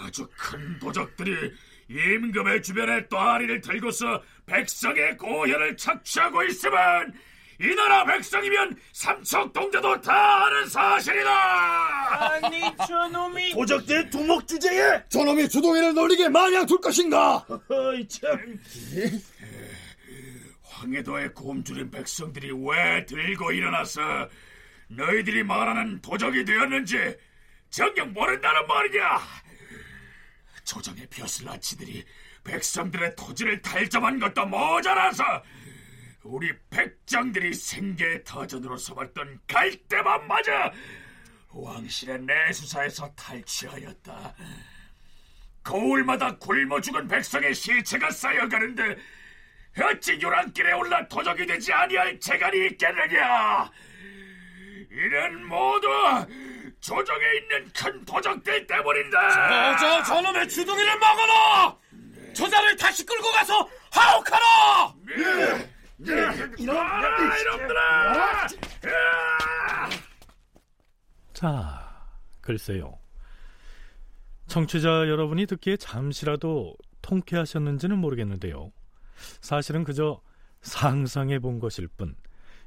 아주 0.00 0.28
큰 0.36 0.78
도적들이 0.78 1.52
임금의 1.88 2.62
주변에 2.62 3.08
또아리를 3.08 3.60
들고서 3.60 4.22
백성의 4.52 5.16
고혈을 5.16 5.76
착취하고 5.78 6.42
있으면 6.44 7.14
이 7.58 7.74
나라 7.74 8.04
백성이면 8.04 8.76
삼척동자도 8.92 10.00
다 10.02 10.44
아는 10.44 10.66
사실이다. 10.66 11.30
아니 12.20 12.60
저놈이 12.86 13.52
도적대 13.52 14.10
두목 14.10 14.46
주제에 14.46 15.02
저놈이 15.08 15.48
주동이를 15.48 15.94
놀리게 15.94 16.28
마냥 16.28 16.66
둘 16.66 16.80
것인가? 16.80 17.46
어이 17.68 18.06
참 18.08 18.60
황해도에 20.64 21.28
곰주린 21.28 21.90
백성들이 21.90 22.50
왜 22.52 23.06
들고 23.06 23.52
일어나서 23.52 24.28
너희들이 24.88 25.44
말하는 25.44 26.02
도적이 26.02 26.44
되었는지 26.44 27.16
정녕 27.70 28.12
모른다는 28.12 28.66
말이냐? 28.66 29.20
조정의 30.64 31.06
벼슬아치들이 31.08 32.04
백성들의 32.44 33.16
토지를 33.16 33.62
탈점한 33.62 34.18
것도 34.18 34.46
모자라서 34.46 35.24
우리 36.22 36.52
백장들이 36.70 37.52
생계 37.54 38.22
터전으로 38.24 38.76
삼았던 38.76 39.40
맞아 40.26 40.72
왕실의 41.50 42.20
내수사에서 42.20 43.12
탈취하였다. 43.14 44.34
거울마다 45.62 46.36
굶어 46.38 46.80
죽은 46.80 47.06
백성의 47.08 47.54
시체가 47.54 48.10
쌓여가는데 48.10 48.96
어찌 49.80 50.18
요란길에 50.20 50.72
올라 50.72 51.06
도적이 51.08 51.46
되지 51.46 51.72
아니할 51.72 52.18
재간이 52.20 52.66
있겠느냐? 52.68 53.70
이는 54.90 55.46
모두 55.46 55.88
조정에 56.80 57.24
있는 57.40 57.72
큰 57.72 58.04
도적들 58.04 58.66
때문인다. 58.66 59.76
저, 59.76 59.78
저, 59.78 60.02
저놈의 60.02 60.48
주둥이를 60.48 60.98
막아라! 60.98 61.81
저자를 62.32 62.76
다시 62.76 63.04
끌고 63.04 63.30
가서 63.30 63.68
하옥하라! 63.90 64.94
이놈들아! 66.58 67.38
이놈들아! 67.38 68.48
자, 71.32 72.06
글쎄요. 72.40 72.98
청취자 74.46 75.08
여러분이 75.08 75.46
듣기에 75.46 75.76
잠시라도 75.76 76.76
통쾌하셨는지는 77.00 77.98
모르겠는데요. 77.98 78.70
사실은 79.40 79.84
그저 79.84 80.20
상상해 80.60 81.38
본 81.38 81.58
것일 81.58 81.88
뿐 81.88 82.14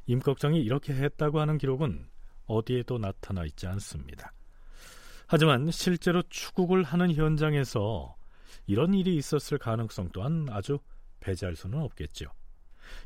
임꺽정이 0.08 0.60
이렇게 0.60 0.93
했다고 0.93 1.39
하는 1.39 1.58
기록은 1.58 2.08
어디에도 2.45 2.97
나타나 2.97 3.45
있지 3.45 3.67
않습니다. 3.67 4.34
하지만 5.28 5.71
실제로 5.71 6.21
추국을 6.30 6.84
하는 6.84 7.13
현장에서 7.13 8.15
이런 8.67 8.93
일이 8.93 9.15
있었을 9.15 9.58
가능성 9.58 10.10
또한 10.13 10.47
아주 10.49 10.80
배제할 11.19 11.56
수는 11.56 11.80
없겠죠. 11.82 12.25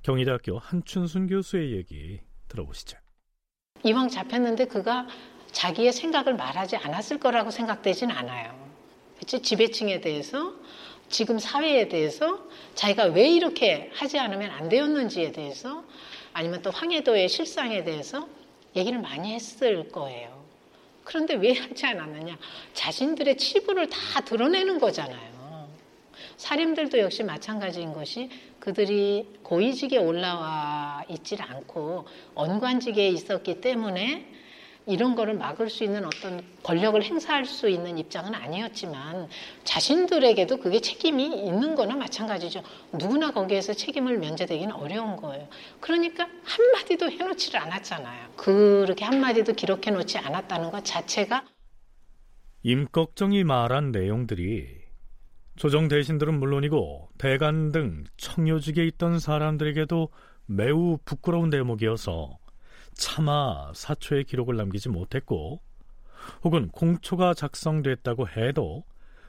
경희대학교 0.03 0.57
한춘순 0.57 1.27
교수의 1.27 1.73
얘기 1.73 2.19
들어보시죠. 2.47 2.97
이왕 3.83 4.09
잡혔는데 4.09 4.65
그가 4.65 5.07
자기의 5.51 5.93
생각을 5.93 6.35
말하지 6.35 6.77
않았을 6.77 7.19
거라고 7.19 7.49
생각되진 7.51 8.11
않아요. 8.11 8.53
그치? 9.17 9.41
지배층에 9.41 10.01
대해서 10.01 10.53
지금 11.09 11.39
사회에 11.39 11.87
대해서 11.87 12.47
자기가 12.75 13.05
왜 13.05 13.29
이렇게 13.29 13.89
하지 13.93 14.19
않으면 14.19 14.51
안 14.51 14.69
되었는지에 14.69 15.31
대해서 15.31 15.83
아니면 16.33 16.61
또 16.61 16.71
황해도의 16.71 17.27
실상에 17.29 17.83
대해서 17.83 18.29
얘기를 18.75 18.99
많이 19.01 19.33
했을 19.33 19.89
거예요. 19.89 20.45
그런데 21.03 21.33
왜 21.33 21.53
하지 21.53 21.87
않았느냐? 21.87 22.37
자신들의 22.73 23.37
치부를 23.37 23.89
다 23.89 24.21
드러내는 24.21 24.79
거잖아요. 24.79 25.38
사림들도 26.39 26.99
역시 26.99 27.21
마찬가지인 27.21 27.91
것이 27.93 28.29
그들이 28.61 29.27
고위직에 29.43 29.97
올라와 29.97 31.03
있질 31.09 31.41
않고 31.41 32.07
언관직에 32.33 33.09
있었기 33.09 33.59
때문에 33.59 34.25
이런 34.85 35.15
거를 35.15 35.33
막을 35.33 35.69
수 35.69 35.83
있는 35.83 36.05
어떤 36.05 36.41
권력을 36.63 36.99
행사할 37.03 37.45
수 37.45 37.67
있는 37.67 37.97
입장은 37.97 38.33
아니었지만 38.33 39.27
자신들에게도 39.65 40.57
그게 40.57 40.79
책임이 40.79 41.25
있는 41.25 41.75
거나 41.75 41.97
마찬가지죠. 41.97 42.63
누구나 42.93 43.31
거기에서 43.31 43.73
책임을 43.73 44.17
면제되기는 44.17 44.73
어려운 44.73 45.17
거예요. 45.17 45.45
그러니까 45.81 46.29
한마디도 46.45 47.11
해놓지를 47.11 47.59
않았잖아요. 47.59 48.29
그렇게 48.37 49.03
한마디도 49.03 49.53
기록해 49.53 49.91
놓지 49.91 50.17
않았다는 50.17 50.71
것 50.71 50.85
자체가 50.85 51.43
임꺽정이 52.63 53.43
말한 53.43 53.91
내용들이 53.91 54.78
조정 55.59 55.89
대신들은 55.89 56.39
물론이고 56.39 57.09
대간 57.17 57.73
등 57.73 58.05
청요직에 58.15 58.85
있던 58.85 59.19
사람들에게도 59.19 60.07
매우 60.45 60.97
부끄러운 61.03 61.49
대목이어서 61.49 62.37
차마 62.93 63.69
사초의 63.73 64.23
기록을 64.23 64.55
남기지 64.55 64.87
못했고 64.87 65.61
혹은 66.45 66.69
공초가 66.69 67.33
작성됐다고 67.33 68.29
해도 68.29 68.85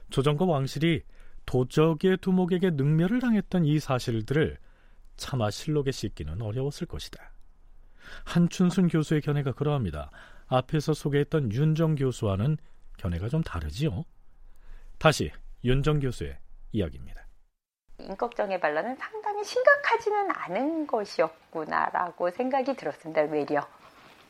조정과 0.09 0.45
왕실이 0.45 1.01
도적의 1.45 2.19
두목에게 2.21 2.69
능멸을 2.69 3.19
당했던 3.19 3.65
이 3.65 3.77
사실들을 3.79 4.57
차마 5.17 5.51
실록에 5.51 5.91
싣기는 5.91 6.41
어려웠을 6.41 6.87
것이다. 6.87 7.33
한춘순 8.23 8.87
교수의 8.87 9.19
견해가 9.19 9.51
그러합니다. 9.51 10.09
앞에서 10.47 10.93
소개했던 10.93 11.51
윤정 11.51 11.95
교수와는 11.95 12.55
견해가 12.95 13.27
좀 13.27 13.43
다르지요. 13.43 14.05
다시 14.97 15.29
윤정 15.63 15.99
교수의 15.99 16.37
이야기입니다. 16.71 17.21
임꺽정의 17.99 18.59
반란은 18.59 18.95
상당히 18.95 19.43
심각하지는 19.43 20.31
않은 20.31 20.87
것이었구나라고 20.87 22.31
생각이 22.31 22.75
들었습니다. 22.75 23.21
외려. 23.23 23.61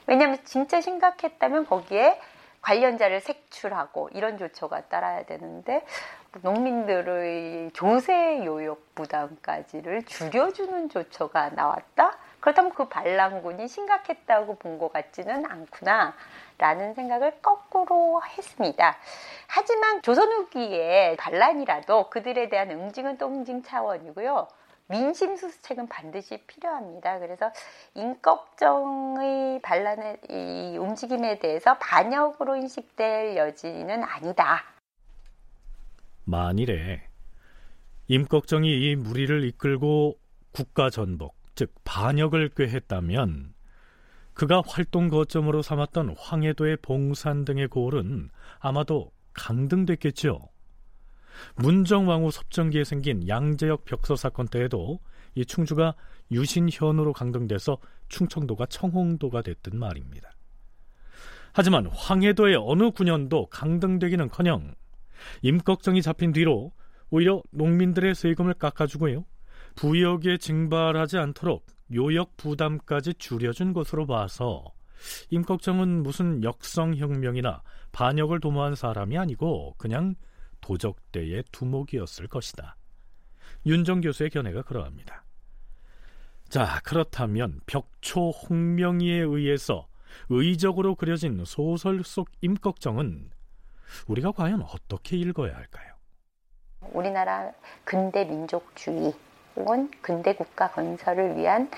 왜냐하면 0.08 0.44
진짜 0.44 0.82
심각했다면 0.82 1.68
거기에 1.68 2.20
관련자를 2.62 3.22
색출하고 3.22 4.10
이런 4.14 4.38
조처가 4.38 4.88
따라야 4.88 5.24
되는데 5.24 5.84
농민들의 6.42 7.72
조세 7.74 8.46
요역 8.46 8.94
부담까지를 8.96 10.04
줄여주는 10.04 10.90
조처가 10.90 11.50
나왔다. 11.52 12.18
그렇다면 12.40 12.74
그 12.74 12.88
반란군이 12.88 13.68
심각했다고 13.68 14.58
본 14.58 14.78
것 14.80 14.92
같지는 14.92 15.46
않구나. 15.46 16.14
라는 16.62 16.94
생각을 16.94 17.42
거꾸로 17.42 18.22
했습니다. 18.38 18.96
하지만 19.48 20.04
조선 20.04 20.32
후기에 20.32 21.16
반란이라도 21.18 22.12
그들에 22.12 22.50
대한 22.50 22.70
응징은 22.70 23.18
또 23.18 23.26
응징 23.26 23.64
차원이고요. 23.64 24.48
민심 24.86 25.36
수습책은 25.36 25.88
반드시 25.88 26.38
필요합니다. 26.46 27.18
그래서 27.18 27.52
임꺽정의 27.96 29.62
반란의 29.64 30.18
이 30.30 30.78
움직임에 30.78 31.40
대해서 31.40 31.80
반역으로 31.80 32.58
인식될 32.58 33.38
여지는 33.38 34.04
아니다. 34.04 34.64
만일에 36.26 37.02
임꺽정이 38.08 38.70
이 38.70 38.96
무리를 38.98 39.44
이끌고 39.46 40.20
국가 40.52 40.92
전복, 40.92 41.34
즉 41.56 41.74
반역을 41.86 42.50
꾀했다면 42.50 43.56
그가 44.34 44.62
활동 44.66 45.10
거점으로 45.10 45.62
삼았던 45.62 46.16
황해도의 46.18 46.78
봉산 46.82 47.46
등의 47.46 47.68
고을은 47.68 48.30
아마도 48.60 49.12
강등됐겠죠. 49.34 50.50
문정왕후 51.56 52.32
섭정기에 52.32 52.84
생긴 52.84 53.28
양재역 53.28 53.86
벽서 53.86 54.16
사건 54.16 54.48
때에도 54.48 55.00
이 55.36 55.46
충주가 55.46 55.96
유신현으로 56.32 57.14
강등돼서 57.14 57.78
충청도가 58.10 58.66
청홍도가 58.68 59.42
됐든 59.42 59.78
말입니다. 59.78 60.32
하지만 61.54 61.88
황해도의 61.88 62.56
어느 62.60 62.92
군현도 62.92 63.48
강등되기는커녕 63.48 64.74
임꺽정이 65.42 66.02
잡힌 66.02 66.32
뒤로 66.32 66.72
오히려 67.10 67.44
농민들의 67.52 68.16
세금을 68.16 68.54
깎아주고요. 68.56 69.26
부역에 69.76 70.38
증발하지 70.38 71.18
않도록 71.18 71.66
요역 71.94 72.38
부담까지 72.38 73.16
줄여준 73.16 73.74
것으로 73.74 74.06
봐서 74.06 74.74
임꺽정은 75.30 76.04
무슨 76.04 76.44
역성혁명이나 76.44 77.64
반역을 77.92 78.40
도모한 78.40 78.76
사람이 78.76 79.18
아니고 79.18 79.76
그냥 79.78 80.16
도적대의 80.62 81.44
두목이었을 81.52 82.28
것이다. 82.28 82.78
윤정 83.66 84.02
교수의 84.02 84.30
견해가 84.30 84.62
그러합니다. 84.62 85.24
자, 86.50 86.82
그렇다면 86.84 87.62
벽초 87.66 88.30
홍명희에 88.32 89.20
의해서 89.20 89.88
의적으로 90.30 90.96
그려진 90.96 91.44
소설 91.46 92.04
속 92.04 92.30
임꺽정은 92.42 93.32
우리가 94.08 94.32
과연 94.32 94.62
어떻게 94.62 95.18
읽어야 95.18 95.56
할까요? 95.56 95.94
우리나라 96.94 97.52
근대 97.84 98.26
민족주의 98.26 99.14
혹은 99.56 99.92
근대 100.02 100.34
국가 100.36 100.70
건설을 100.70 101.38
위한 101.38 101.70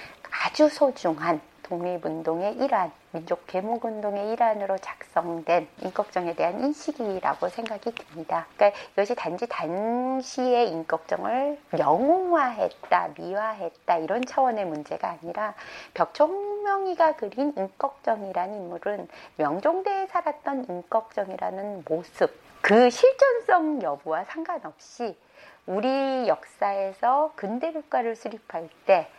아주 0.46 0.70
소중한 0.70 1.42
독립운동의 1.64 2.58
일환, 2.58 2.92
민족 3.12 3.48
계몽운동의 3.48 4.34
일환으로 4.34 4.78
작성된 4.78 5.68
임꺽정에 5.82 6.36
대한 6.36 6.60
인식이라고 6.60 7.50
생각이 7.50 7.96
듭니다. 7.96 8.46
그러니까 8.56 8.80
이것이 8.92 9.16
단지 9.16 9.48
당시의 9.48 10.70
임꺽정을 10.70 11.58
영웅화했다, 11.80 13.10
미화했다 13.18 13.98
이런 13.98 14.24
차원의 14.26 14.66
문제가 14.66 15.18
아니라 15.22 15.56
벽종명이가 15.94 17.16
그린 17.16 17.54
임꺽정이라는 17.58 18.56
인물은 18.56 19.08
명종대에 19.38 20.08
살았던 20.08 20.66
임꺽정이라는 20.70 21.86
모습, 21.88 22.38
그 22.62 22.90
실존성 22.90 23.82
여부와 23.82 24.26
상관없이 24.26 25.18
우리 25.66 26.28
역사에서 26.28 27.32
근대 27.36 27.72
국가를 27.72 28.16
수립할 28.16 28.70
때 28.86 29.10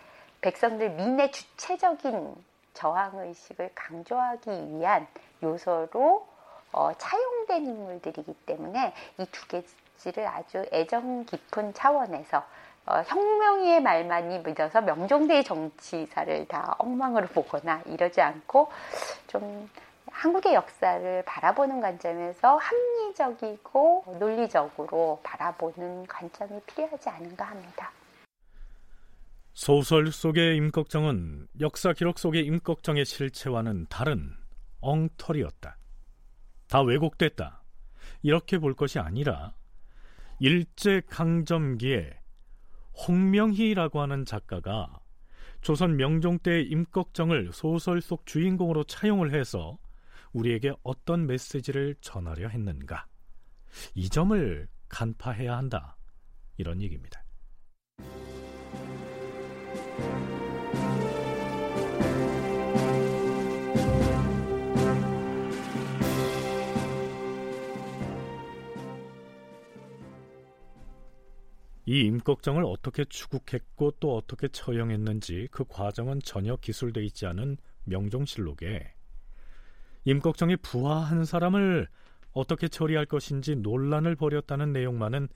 백성들 0.42 0.90
민의 0.90 1.32
주체적인 1.32 2.34
저항 2.74 3.18
의식을 3.18 3.70
강조하기 3.74 4.50
위한 4.78 5.06
요소로 5.42 6.26
어, 6.72 6.92
차용된 6.98 7.64
인물들이기 7.66 8.34
때문에 8.46 8.92
이두 9.18 9.46
가지를 9.48 10.26
아주 10.26 10.66
애정 10.72 11.24
깊은 11.24 11.72
차원에서 11.72 12.44
어, 12.86 13.02
혁명의 13.06 13.80
말만이 13.80 14.40
믿어서 14.40 14.82
명종대의 14.82 15.44
정치사를 15.44 16.46
다 16.48 16.74
엉망으로 16.78 17.28
보거나 17.28 17.80
이러지 17.86 18.20
않고 18.20 18.70
좀 19.28 19.70
한국의 20.14 20.54
역사를 20.54 21.24
바라보는 21.26 21.80
관점에서 21.80 22.56
합리적이고 22.56 24.16
논리적으로 24.20 25.20
바라보는 25.24 26.06
관점이 26.06 26.60
필요하지 26.66 27.08
않은가 27.08 27.44
합니다. 27.46 27.90
소설 29.52 30.12
속의 30.12 30.56
임꺽정은 30.56 31.48
역사 31.60 31.92
기록 31.92 32.18
속의 32.18 32.46
임꺽정의 32.46 33.04
실체와는 33.04 33.86
다른 33.90 34.34
엉터리였다. 34.80 35.76
다 36.68 36.80
왜곡됐다. 36.80 37.62
이렇게 38.22 38.58
볼 38.58 38.74
것이 38.74 39.00
아니라 39.00 39.52
일제 40.38 41.02
강점기에 41.08 42.18
홍명희라고 43.06 44.00
하는 44.00 44.24
작가가 44.24 45.00
조선 45.60 45.96
명종 45.96 46.38
때의 46.38 46.66
임꺽정을 46.68 47.50
소설 47.52 48.00
속 48.00 48.26
주인공으로 48.26 48.84
차용을 48.84 49.34
해서 49.34 49.76
우리에게 50.34 50.72
어떤 50.82 51.26
메시지를 51.26 51.94
전하려 52.00 52.48
했는가. 52.48 53.06
이 53.94 54.08
점을 54.10 54.68
간파해야 54.88 55.56
한다. 55.56 55.96
이런 56.56 56.82
얘기입니다. 56.82 57.24
이 71.86 72.00
임꺽정을 72.00 72.64
어떻게 72.64 73.04
추국했고 73.04 73.92
또 74.00 74.16
어떻게 74.16 74.48
처형했는지 74.48 75.48
그 75.50 75.64
과정은 75.64 76.20
전혀 76.24 76.56
기술돼 76.56 77.04
있지 77.04 77.26
않은 77.26 77.58
명종실록에 77.84 78.93
임꺽정이 80.04 80.56
부하한 80.56 81.24
사람을 81.24 81.88
어떻게 82.32 82.68
처리할 82.68 83.06
것인지 83.06 83.56
논란을 83.56 84.16
벌였다는 84.16 84.72
내용만은 84.72 85.28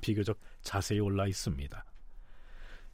비교적 0.00 0.38
자세히 0.62 1.00
올라 1.00 1.26
있습니다. 1.26 1.84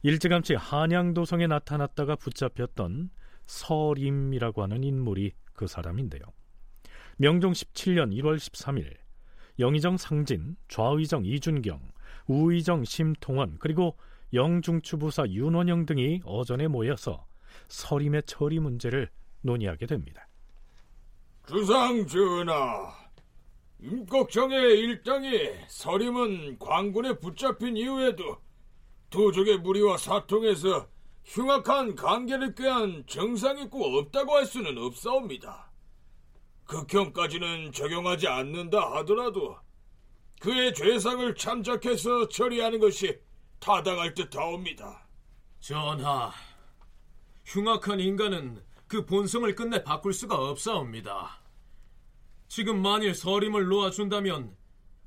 일찌감치 0.03 0.55
한양도성에 0.55 1.47
나타났다가 1.47 2.15
붙잡혔던 2.15 3.11
서림이라고 3.45 4.63
하는 4.63 4.83
인물이 4.83 5.33
그 5.53 5.67
사람인데요. 5.67 6.21
명종 7.17 7.51
17년 7.51 8.11
1월 8.19 8.37
13일 8.37 8.95
영의정 9.59 9.97
상진, 9.97 10.55
좌의정 10.69 11.25
이준경, 11.25 11.79
우의정 12.27 12.83
심통원 12.83 13.57
그리고 13.59 13.97
영중추부사 14.33 15.27
윤원영 15.27 15.85
등이 15.85 16.21
어전에 16.23 16.67
모여서 16.67 17.27
서림의 17.67 18.23
처리 18.25 18.59
문제를 18.59 19.09
논의하게 19.41 19.85
됩니다. 19.85 20.27
주상 21.47 22.07
전하, 22.07 22.93
임꺽정의 23.79 24.79
일당이 24.79 25.49
서림은 25.67 26.59
광군에 26.59 27.17
붙잡힌 27.19 27.75
이후에도 27.75 28.37
도적의 29.09 29.57
무리와 29.57 29.97
사통해서 29.97 30.87
흉악한 31.25 31.95
관계를 31.95 32.55
꾀한 32.55 33.03
정상 33.07 33.57
있고 33.59 33.97
없다고 33.97 34.35
할 34.35 34.45
수는 34.45 34.77
없사옵니다. 34.77 35.71
극형까지는 36.65 37.73
적용하지 37.73 38.27
않는다 38.27 38.79
하더라도 38.97 39.57
그의 40.39 40.73
죄상을 40.73 41.35
참작해서 41.35 42.29
처리하는 42.29 42.79
것이 42.79 43.19
타당할 43.59 44.13
듯하옵니다. 44.13 45.07
전하, 45.59 46.31
흉악한 47.45 47.99
인간은 47.99 48.63
그 48.91 49.05
본성을 49.05 49.55
끝내 49.55 49.85
바꿀 49.85 50.11
수가 50.11 50.35
없사옵니다. 50.35 51.39
지금 52.49 52.81
만일 52.81 53.15
서림을 53.15 53.67
놓아준다면 53.67 54.53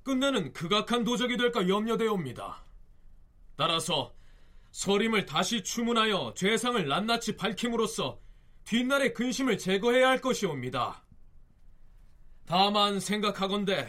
끝내는 0.02 0.54
극악한 0.54 1.04
도적이 1.04 1.36
될까 1.36 1.68
염려되옵니다. 1.68 2.64
따라서 3.56 4.14
서림을 4.70 5.26
다시 5.26 5.62
추문하여 5.62 6.32
죄상을 6.34 6.88
낱낱이 6.88 7.36
밝힘으로써 7.36 8.18
뒷날의 8.64 9.12
근심을 9.12 9.58
제거해야 9.58 10.08
할 10.08 10.22
것이옵니다. 10.22 11.04
다만 12.46 13.00
생각하건대 13.00 13.86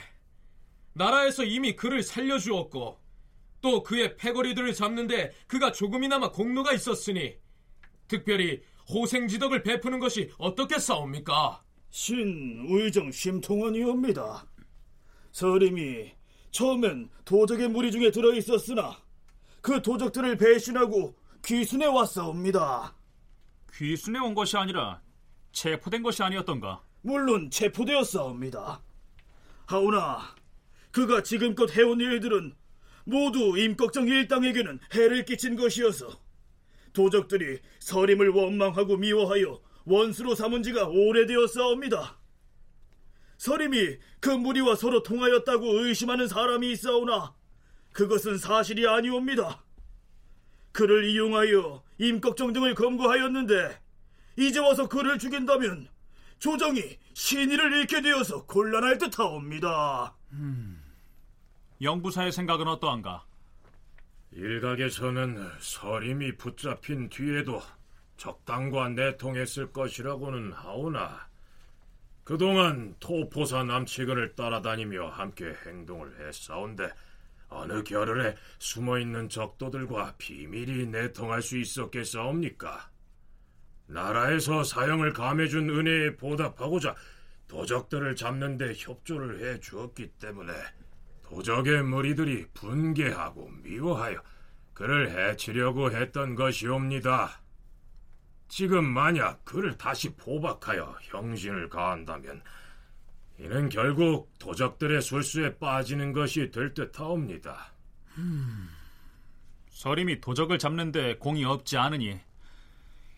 나라에서 0.91 1.45
이미 1.45 1.73
그를 1.73 2.03
살려주었고 2.03 2.99
또 3.61 3.83
그의 3.83 4.17
패거리들을 4.17 4.73
잡는데 4.73 5.33
그가 5.47 5.71
조금이나마 5.71 6.33
공로가 6.33 6.73
있었으니 6.73 7.37
특별히 8.09 8.61
호생지덕을 8.89 9.63
베푸는 9.63 9.99
것이 9.99 10.31
어떻겠사옵니까? 10.37 11.63
신의정 11.89 13.11
심통원이옵니다. 13.11 14.45
서림이 15.31 16.13
처음엔 16.51 17.09
도적의 17.25 17.69
무리 17.69 17.91
중에 17.91 18.11
들어있었으나 18.11 18.97
그 19.61 19.81
도적들을 19.81 20.37
배신하고 20.37 21.15
귀순해 21.43 21.85
왔사옵니다. 21.85 22.95
귀순해 23.73 24.19
온 24.19 24.33
것이 24.33 24.57
아니라 24.57 25.01
체포된 25.51 26.03
것이 26.03 26.23
아니었던가? 26.23 26.83
물론 27.01 27.49
체포되었사옵니다. 27.49 28.81
하오나 29.65 30.35
그가 30.91 31.23
지금껏 31.23 31.75
해온 31.75 31.99
일들은 31.99 32.55
모두 33.03 33.57
임꺽정 33.57 34.07
일당에게는 34.07 34.79
해를 34.93 35.25
끼친 35.25 35.55
것이어서 35.55 36.09
도적들이 36.95 37.59
서림을 37.79 38.29
원망하고 38.29 38.97
미워하여 38.97 39.61
원수로 39.85 40.33
삼은 40.33 40.63
지가 40.63 40.87
오래되었사옵니다. 40.87 42.17
서림이 43.37 43.97
그 44.19 44.29
무리와 44.29 44.75
서로 44.75 45.03
통하였다고 45.03 45.81
의심하는 45.81 46.27
사람이 46.27 46.71
있사오나 46.71 47.35
그것은 47.91 48.39
사실이 48.39 48.87
아니옵니다. 48.87 49.63
그를 50.71 51.05
이용하여 51.05 51.83
임꺽정 51.99 52.53
등을 52.53 52.73
검거하였는데 52.73 53.79
이제 54.37 54.59
와서 54.59 54.89
그를 54.89 55.19
죽인다면 55.19 55.87
조정이 56.39 56.97
신의를 57.13 57.71
잃게 57.73 58.01
되어서 58.01 58.45
곤란할 58.45 58.97
듯하옵니다. 58.97 60.15
음, 60.31 60.83
영부사의 61.81 62.31
생각은 62.31 62.67
어떠한가? 62.67 63.25
일각에서는 64.35 65.49
서림이 65.59 66.35
붙잡힌 66.35 67.09
뒤에도 67.09 67.61
적당과 68.17 68.89
내통했을 68.89 69.71
것이라고는 69.71 70.51
하오나 70.51 71.27
그동안 72.25 72.95
토포사 72.99 73.63
남치근을 73.63 74.35
따라다니며 74.35 75.09
함께 75.09 75.55
행동을 75.65 76.19
했사온데 76.19 76.91
어느 77.47 77.83
겨를에 77.83 78.35
숨어있는 78.59 79.29
적도들과 79.29 80.15
비밀이 80.17 80.87
내통할 80.87 81.41
수 81.41 81.57
있었겠사옵니까? 81.57 82.89
나라에서 83.87 84.63
사형을 84.63 85.13
감해준 85.13 85.69
은혜에 85.69 86.15
보답하고자 86.17 86.95
도적들을 87.47 88.15
잡는 88.15 88.57
데 88.57 88.73
협조를 88.75 89.45
해 89.45 89.59
주었기 89.59 90.13
때문에 90.19 90.51
도적의 91.35 91.83
무리들이 91.83 92.45
분개하고 92.53 93.49
미워하여 93.61 94.21
그를 94.73 95.11
해치려고 95.11 95.91
했던 95.91 96.33
것이옵니다. 96.33 97.41
지금 98.47 98.85
만약 98.85 99.43
그를 99.43 99.77
다시 99.77 100.15
포박하여 100.15 100.97
형신을 101.01 101.67
가한다면 101.67 102.41
이는 103.37 103.67
결국 103.67 104.31
도적들의 104.39 105.01
술수에 105.01 105.57
빠지는 105.57 106.13
것이 106.13 106.51
될 106.51 106.73
듯하옵니다. 106.73 107.73
음, 108.17 108.69
서림이 109.71 110.21
도적을 110.21 110.57
잡는데 110.57 111.17
공이 111.17 111.43
없지 111.43 111.77
않으니 111.77 112.17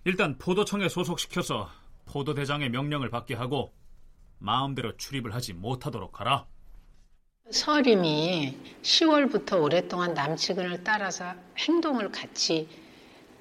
일단 0.05 0.39
포도청에 0.39 0.89
소속시켜서 0.89 1.69
포도대장의 2.07 2.71
명령을 2.71 3.11
받게 3.11 3.35
하고 3.35 3.75
마음대로 4.39 4.97
출입을 4.97 5.35
하지 5.35 5.53
못하도록 5.53 6.19
하라. 6.19 6.47
서림이 7.49 8.57
10월부터 8.81 9.61
오랫동안 9.61 10.13
남측근을 10.13 10.83
따라서 10.83 11.33
행동을 11.57 12.11
같이 12.11 12.67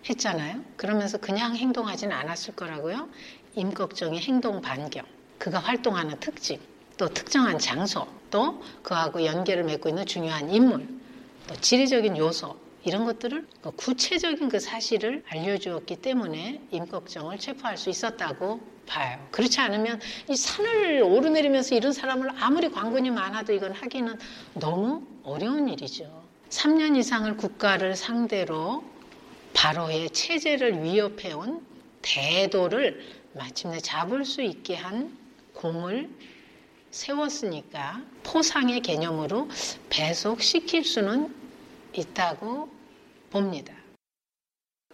했잖아요. 0.08 0.62
그러면서 0.76 1.18
그냥 1.18 1.56
행동하진 1.56 2.12
않았을 2.12 2.54
거라고요. 2.54 3.08
임꺽정의 3.56 4.20
행동 4.20 4.60
반경, 4.60 5.04
그가 5.38 5.58
활동하는 5.58 6.20
특징, 6.20 6.60
또 6.96 7.08
특정한 7.08 7.58
장소, 7.58 8.06
또 8.30 8.62
그하고 8.84 9.24
연계를 9.24 9.64
맺고 9.64 9.88
있는 9.88 10.06
중요한 10.06 10.50
인물, 10.50 10.86
또 11.48 11.56
지리적인 11.56 12.16
요소 12.16 12.65
이런 12.86 13.04
것들을 13.04 13.44
그 13.62 13.70
구체적인 13.72 14.48
그 14.48 14.60
사실을 14.60 15.24
알려주었기 15.28 15.96
때문에 15.96 16.62
임꺽정을 16.70 17.36
체포할 17.36 17.76
수 17.76 17.90
있었다고 17.90 18.60
봐요. 18.86 19.26
그렇지 19.32 19.60
않으면 19.60 20.00
이 20.30 20.36
산을 20.36 21.02
오르내리면서 21.02 21.74
이런 21.74 21.92
사람을 21.92 22.30
아무리 22.40 22.70
관군이 22.70 23.10
많아도 23.10 23.52
이건 23.52 23.72
하기는 23.72 24.16
너무 24.54 25.04
어려운 25.24 25.68
일이죠. 25.68 26.24
3년 26.50 26.96
이상을 26.96 27.36
국가를 27.36 27.96
상대로 27.96 28.84
바로의 29.52 30.10
체제를 30.10 30.84
위협해온 30.84 31.66
대도를 32.02 33.04
마침내 33.32 33.80
잡을 33.80 34.24
수 34.24 34.42
있게 34.42 34.76
한 34.76 35.12
공을 35.54 36.08
세웠으니까 36.92 38.00
포상의 38.22 38.80
개념으로 38.80 39.48
배속시킬 39.90 40.84
수는 40.84 41.34
있다고 41.92 42.75
봅니다. 43.30 43.74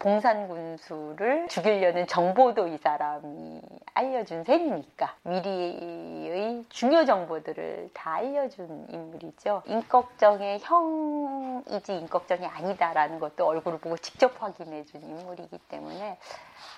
봉산군수를 0.02 1.46
죽이려는 1.48 2.08
정보도 2.08 2.66
이 2.66 2.76
사람이 2.76 3.62
알려준 3.94 4.42
셈이니까 4.42 5.14
미리의 5.22 6.64
중요 6.70 7.04
정보들을 7.04 7.90
다 7.94 8.14
알려준 8.14 8.88
인물이죠. 8.90 9.62
인꺽정의 9.66 10.58
형이지 10.60 11.94
인꺽정이 11.98 12.44
아니다라는 12.44 13.20
것도 13.20 13.46
얼굴을 13.46 13.78
보고 13.78 13.96
직접 13.96 14.42
확인해준 14.42 15.02
인물이기 15.02 15.56
때문에 15.68 16.18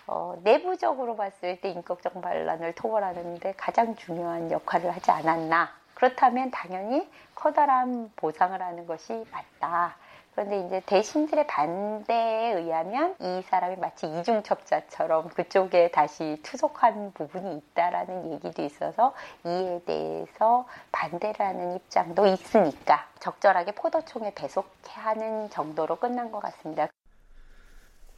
어, 0.07 0.39
내부적으로 0.43 1.17
봤을 1.17 1.59
때 1.63 1.71
인격적 1.71 2.21
반란을 2.21 2.75
토벌하는데 2.75 3.55
가장 3.57 3.97
중요한 3.97 4.51
역할을 4.51 4.91
하지 4.91 5.11
않았나. 5.11 5.71
그렇다면 5.95 6.51
당연히 6.51 7.09
커다란 7.35 8.11
보상을 8.17 8.61
하는 8.61 8.87
것이 8.87 9.25
맞다. 9.31 9.97
그런데 10.35 10.67
이제 10.67 10.83
대신들의 10.87 11.47
반대에 11.47 12.55
의하면 12.55 13.15
이 13.21 13.43
사람이 13.43 13.77
마치 13.77 14.07
이중첩자처럼 14.07 15.29
그쪽에 15.29 15.91
다시 15.93 16.41
투속한 16.43 17.13
부분이 17.13 17.57
있다라는 17.59 18.33
얘기도 18.33 18.63
있어서 18.63 19.15
이에 19.47 19.81
대해서 19.87 20.67
반대를 20.91 21.39
하는 21.39 21.77
입장도 21.77 22.27
있으니까 22.27 23.09
적절하게 23.21 23.73
포도총에 23.73 24.35
배속하는 24.35 25.51
정도로 25.51 25.97
끝난 25.97 26.33
것 26.33 26.41
같습니다. 26.41 26.89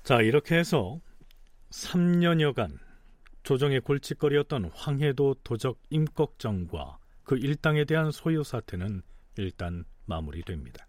자, 0.02 0.22
이렇게 0.22 0.56
해서 0.56 0.98
3년여간 1.70 2.78
조정의 3.42 3.80
골칫거리였던 3.80 4.70
황해도 4.74 5.34
도적 5.44 5.76
임꺽정과 5.90 6.98
그 7.24 7.36
일당에 7.36 7.84
대한 7.84 8.10
소요 8.10 8.42
사태는 8.42 9.02
일단 9.36 9.84
마무리됩니다. 10.06 10.85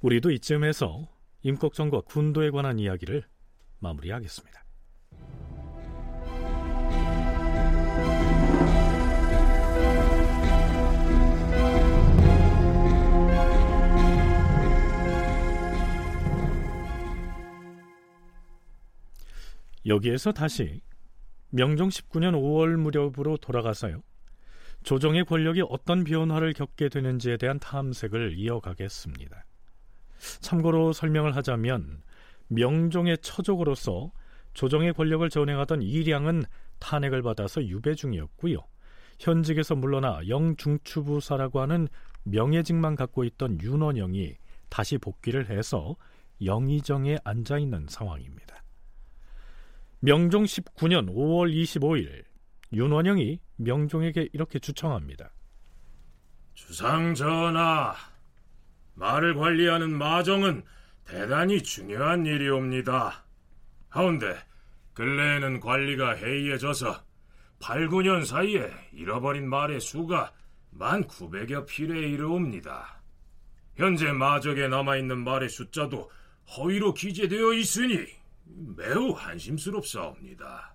우리도 0.00 0.30
이쯤에서 0.30 1.08
임꺽정과 1.42 2.02
군도에 2.02 2.50
관한 2.50 2.78
이야기를 2.78 3.24
마무리하겠습니다. 3.80 4.64
여기에서 19.86 20.32
다시 20.32 20.82
명종 21.50 21.88
19년 21.88 22.34
5월 22.34 22.76
무렵으로 22.76 23.38
돌아가서요. 23.38 24.02
조정의 24.84 25.24
권력이 25.24 25.62
어떤 25.68 26.04
변화를 26.04 26.52
겪게 26.52 26.88
되는지에 26.88 27.36
대한 27.38 27.58
탐색을 27.58 28.38
이어가겠습니다. 28.38 29.44
참고로 30.40 30.92
설명을 30.92 31.36
하자면 31.36 32.02
명종의 32.48 33.18
처족으로서 33.18 34.12
조정의 34.54 34.92
권력을 34.94 35.28
전행하던 35.28 35.82
이량은 35.82 36.44
탄핵을 36.78 37.22
받아서 37.22 37.64
유배 37.64 37.94
중이었고요. 37.94 38.58
현직에서 39.20 39.74
물러나 39.74 40.20
영중추부사라고 40.28 41.60
하는 41.60 41.88
명예직만 42.24 42.96
갖고 42.96 43.24
있던 43.24 43.60
윤원영이 43.60 44.36
다시 44.68 44.98
복귀를 44.98 45.50
해서 45.50 45.96
영의정에 46.44 47.18
앉아 47.24 47.58
있는 47.58 47.86
상황입니다. 47.88 48.62
명종 50.00 50.44
19년 50.44 51.08
5월 51.08 51.52
25일 51.52 52.24
윤원영이 52.72 53.40
명종에게 53.56 54.28
이렇게 54.32 54.58
주청합니다. 54.58 55.32
주상 56.54 57.14
전하, 57.14 57.94
말을 58.98 59.34
관리하는 59.34 59.96
마정은 59.96 60.64
대단히 61.04 61.62
중요한 61.62 62.26
일이옵니다. 62.26 63.24
하운데 63.88 64.36
근래에는 64.94 65.60
관리가 65.60 66.14
해이해져서 66.14 67.00
8, 67.60 67.88
9년 67.88 68.24
사이에 68.24 68.70
잃어버린 68.92 69.48
말의 69.48 69.80
수가 69.80 70.32
만 70.70 71.04
900여 71.06 71.66
필에 71.66 72.08
이르옵니다. 72.10 73.00
현재 73.76 74.10
마적에 74.10 74.66
남아있는 74.66 75.18
말의 75.18 75.48
숫자도 75.48 76.10
허위로 76.56 76.94
기재되어 76.94 77.52
있으니 77.54 78.04
매우 78.76 79.12
한심스럽사옵니다. 79.12 80.74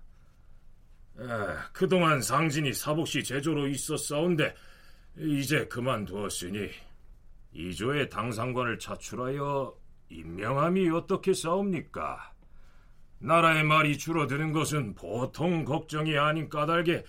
에, 1.18 1.24
그동안 1.72 2.22
상진이 2.22 2.72
사복시 2.72 3.22
제조로 3.22 3.68
있었사온데 3.68 4.54
이제 5.16 5.66
그만두었으니 5.66 6.70
이조의 7.54 8.10
당상관을 8.10 8.78
차출하여 8.78 9.74
임명함이 10.10 10.90
어떻게 10.90 11.32
싸웁니까? 11.32 12.32
나라의 13.20 13.64
말이 13.64 13.96
줄어드는 13.96 14.52
것은 14.52 14.94
보통 14.94 15.64
걱정이 15.64 16.18
아닌 16.18 16.48
까닭에 16.48 17.04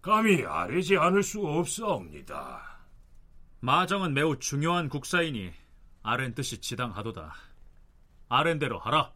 감히 0.00 0.44
아뢰지 0.44 0.96
않을 0.96 1.22
수 1.22 1.44
없사옵니다. 1.44 2.76
마정은 3.60 4.14
매우 4.14 4.38
중요한 4.38 4.88
국사이니 4.88 5.50
아랜 6.02 6.34
뜻이 6.34 6.60
지당하도다. 6.60 7.34
아랜대로 8.28 8.78
하라. 8.78 9.12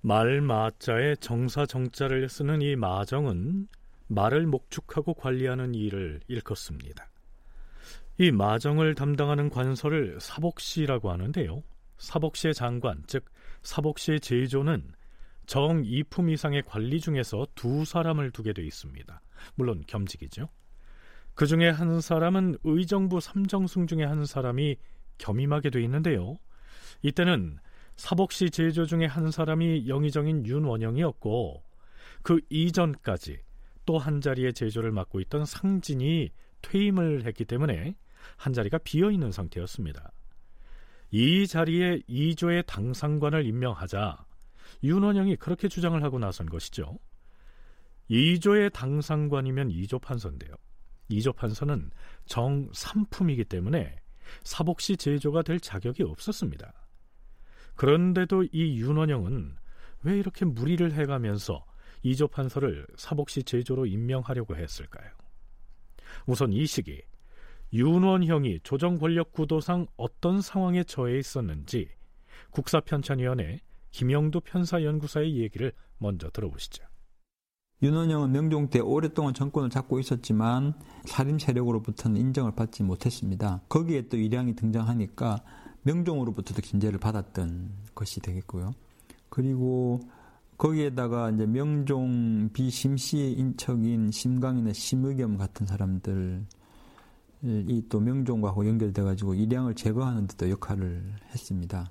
말 0.00 0.40
마자에 0.40 1.16
정사 1.16 1.66
정자를 1.66 2.28
쓰는 2.30 2.62
이 2.62 2.76
마정은 2.76 3.68
말을 4.06 4.46
목축하고 4.46 5.12
관리하는 5.14 5.74
일을 5.74 6.20
일컫습니다. 6.28 7.09
이 8.20 8.30
마정을 8.30 8.94
담당하는 8.94 9.48
관서를 9.48 10.18
사복시라고 10.20 11.10
하는데요. 11.10 11.62
사복시의 11.96 12.52
장관, 12.52 13.02
즉 13.06 13.24
사복시의 13.62 14.20
제조는 14.20 14.92
정 15.46 15.82
2품 15.82 16.30
이상의 16.30 16.64
관리 16.66 17.00
중에서 17.00 17.46
두 17.54 17.86
사람을 17.86 18.30
두게 18.30 18.52
돼 18.52 18.62
있습니다. 18.62 19.22
물론 19.54 19.82
겸직이죠. 19.86 20.50
그 21.32 21.46
중에 21.46 21.70
한 21.70 22.02
사람은 22.02 22.58
의정부 22.62 23.20
삼정승 23.20 23.86
중에 23.86 24.04
한 24.04 24.26
사람이 24.26 24.76
겸임하게 25.16 25.70
돼 25.70 25.82
있는데요. 25.84 26.36
이때는 27.00 27.56
사복시 27.96 28.50
제조 28.50 28.84
중에 28.84 29.06
한 29.06 29.30
사람이 29.30 29.88
영의정인 29.88 30.44
윤원영이었고 30.44 31.62
그 32.20 32.38
이전까지 32.50 33.38
또 33.86 33.96
한 33.96 34.20
자리의 34.20 34.52
제조를 34.52 34.92
맡고 34.92 35.20
있던 35.20 35.46
상진이 35.46 36.28
퇴임을 36.60 37.24
했기 37.24 37.46
때문에 37.46 37.94
한 38.36 38.52
자리가 38.52 38.78
비어 38.78 39.10
있는 39.10 39.32
상태였습니다. 39.32 40.12
이 41.10 41.46
자리에 41.46 42.02
이조의 42.06 42.64
당상관을 42.66 43.44
임명하자 43.46 44.24
윤원영이 44.82 45.36
그렇게 45.36 45.68
주장을 45.68 46.00
하고 46.02 46.18
나선 46.18 46.48
것이죠. 46.48 46.98
이조의 48.08 48.70
당상관이면 48.70 49.70
이조 49.70 49.98
판서인데요. 49.98 50.54
이조 51.08 51.32
판서는 51.32 51.90
정 52.26 52.70
3품이기 52.70 53.48
때문에 53.48 53.96
사복시 54.44 54.96
제조가 54.96 55.42
될 55.42 55.58
자격이 55.60 56.02
없었습니다. 56.04 56.72
그런데도 57.74 58.44
이 58.52 58.78
윤원영은 58.78 59.56
왜 60.02 60.18
이렇게 60.18 60.44
무리를 60.44 60.92
해가면서 60.92 61.64
이조 62.02 62.28
판서를 62.28 62.86
사복시 62.96 63.42
제조로 63.42 63.86
임명하려고 63.86 64.56
했을까요? 64.56 65.10
우선 66.26 66.52
이 66.52 66.66
시기 66.66 67.02
윤원형이 67.72 68.60
조정 68.62 68.98
권력 68.98 69.32
구도상 69.32 69.86
어떤 69.96 70.40
상황에 70.40 70.82
처해 70.84 71.18
있었는지 71.18 71.88
국사편찬위원회 72.50 73.60
김영두 73.92 74.40
편사연구사의 74.40 75.36
얘기를 75.38 75.72
먼저 75.98 76.30
들어보시죠. 76.30 76.84
윤원영은 77.82 78.32
명종 78.32 78.68
때 78.68 78.80
오랫동안 78.80 79.32
정권을 79.32 79.70
잡고 79.70 80.00
있었지만 80.00 80.74
살인 81.06 81.38
세력으로부터는 81.38 82.20
인정을 82.20 82.54
받지 82.54 82.82
못했습니다. 82.82 83.62
거기에 83.68 84.08
또 84.08 84.16
일양이 84.16 84.54
등장하니까 84.54 85.42
명종으로부터도 85.82 86.60
긴제를 86.60 86.98
받았던 86.98 87.70
것이 87.94 88.20
되겠고요. 88.20 88.74
그리고 89.30 90.00
거기에다가 90.58 91.30
이제 91.30 91.46
명종 91.46 92.50
비심시의 92.52 93.32
인척인 93.32 94.10
심강이나 94.10 94.74
심의겸 94.74 95.38
같은 95.38 95.64
사람들 95.64 96.44
이 97.42 97.82
또 97.88 98.00
명종과 98.00 98.54
연결돼 98.56 99.02
가지고 99.02 99.34
일양을 99.34 99.74
제거하는 99.74 100.26
데도 100.26 100.50
역할을 100.50 101.14
했습니다. 101.32 101.90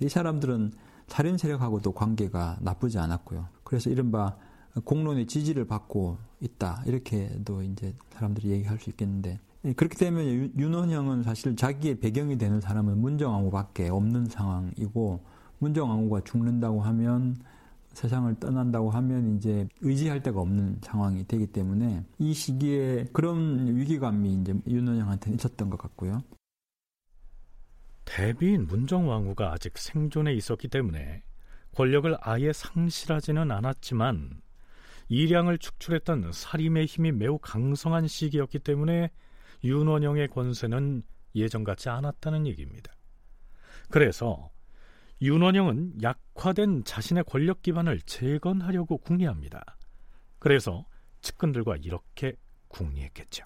이 0.00 0.08
사람들은 0.08 0.72
살인 1.06 1.38
세력하고도 1.38 1.92
관계가 1.92 2.58
나쁘지 2.60 2.98
않았고요. 2.98 3.48
그래서 3.64 3.90
이른바 3.90 4.36
공론의 4.84 5.26
지지를 5.26 5.66
받고 5.66 6.18
있다 6.40 6.82
이렇게도 6.86 7.62
이제 7.62 7.94
사람들이 8.10 8.50
얘기할 8.50 8.78
수 8.78 8.90
있겠는데 8.90 9.40
그렇기 9.76 9.96
때문에 9.96 10.50
윤원형은 10.58 11.22
사실 11.22 11.54
자기의 11.54 12.00
배경이 12.00 12.36
되는 12.36 12.60
사람은 12.60 12.98
문정왕후밖에 12.98 13.88
없는 13.88 14.26
상황이고 14.26 15.24
문정왕후가 15.58 16.22
죽는다고 16.24 16.80
하면 16.80 17.36
세상을 17.94 18.34
떠난다고 18.40 18.90
하면 18.90 19.36
이제 19.36 19.66
의지할 19.80 20.22
데가 20.22 20.40
없는 20.40 20.78
상황이 20.82 21.26
되기 21.26 21.46
때문에 21.46 22.04
이 22.18 22.32
시기에 22.34 23.06
그런 23.12 23.76
위기감이 23.76 24.34
이제 24.34 24.54
윤원영한테는 24.66 25.38
있었던 25.38 25.70
것 25.70 25.78
같고요. 25.78 26.22
대비인 28.04 28.66
문정왕후가 28.66 29.52
아직 29.52 29.78
생존해 29.78 30.34
있었기 30.34 30.68
때문에 30.68 31.22
권력을 31.74 32.14
아예 32.20 32.52
상실하지는 32.52 33.50
않았지만 33.50 34.40
이량을 35.08 35.58
축출했던 35.58 36.32
사림의 36.32 36.86
힘이 36.86 37.12
매우 37.12 37.38
강성한 37.38 38.06
시기였기 38.06 38.58
때문에 38.60 39.10
윤원영의 39.64 40.28
권세는 40.28 41.02
예전 41.34 41.64
같지 41.64 41.88
않았다는 41.88 42.46
얘기입니다. 42.46 42.92
그래서 43.90 44.50
윤원영은 45.22 46.02
약화된 46.02 46.82
자신의 46.82 47.22
권력 47.22 47.62
기반을 47.62 48.00
재건하려고 48.00 48.98
궁리합니다. 48.98 49.78
그래서 50.40 50.84
측근들과 51.20 51.76
이렇게 51.76 52.34
궁리했겠죠. 52.66 53.44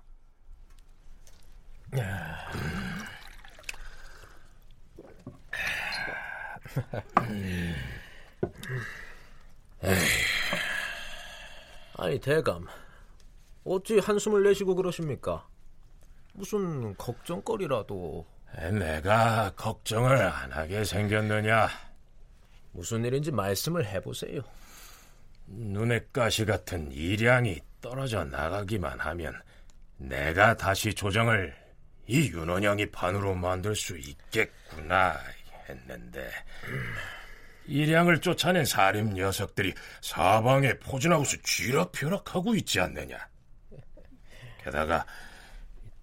아니 11.99 12.19
대감, 12.21 12.67
어찌 13.65 13.99
한숨을 13.99 14.45
내쉬고 14.45 14.77
그러십니까? 14.77 15.47
무슨 16.33 16.97
걱정거리라도 16.97 18.27
내가 18.57 19.53
걱정을 19.55 20.17
안 20.17 20.51
하게 20.51 20.85
생겼느냐? 20.85 21.69
무슨 22.73 23.05
일인지 23.05 23.31
말씀을 23.31 23.87
해보세요. 23.87 24.43
눈의 25.47 26.07
가시 26.13 26.45
같은 26.45 26.91
일량이 26.91 27.61
떨어져 27.81 28.25
나가기만 28.25 28.99
하면 28.99 29.41
내가 29.99 30.57
다시 30.57 30.93
조정을 30.95 31.55
이 32.07 32.29
윤원영이 32.31 32.91
판으로 32.91 33.35
만들 33.35 33.75
수 33.75 33.97
있겠구나 33.99 35.19
했는데 35.69 36.31
일량을 37.67 38.21
쫓아낸 38.21 38.65
사림 38.65 39.15
녀석들이 39.15 39.75
사방에 40.01 40.79
포진하고서 40.79 41.37
쥐락펴락하고 41.43 42.55
있지 42.55 42.81
않느냐. 42.81 43.19
게다가 44.63 45.05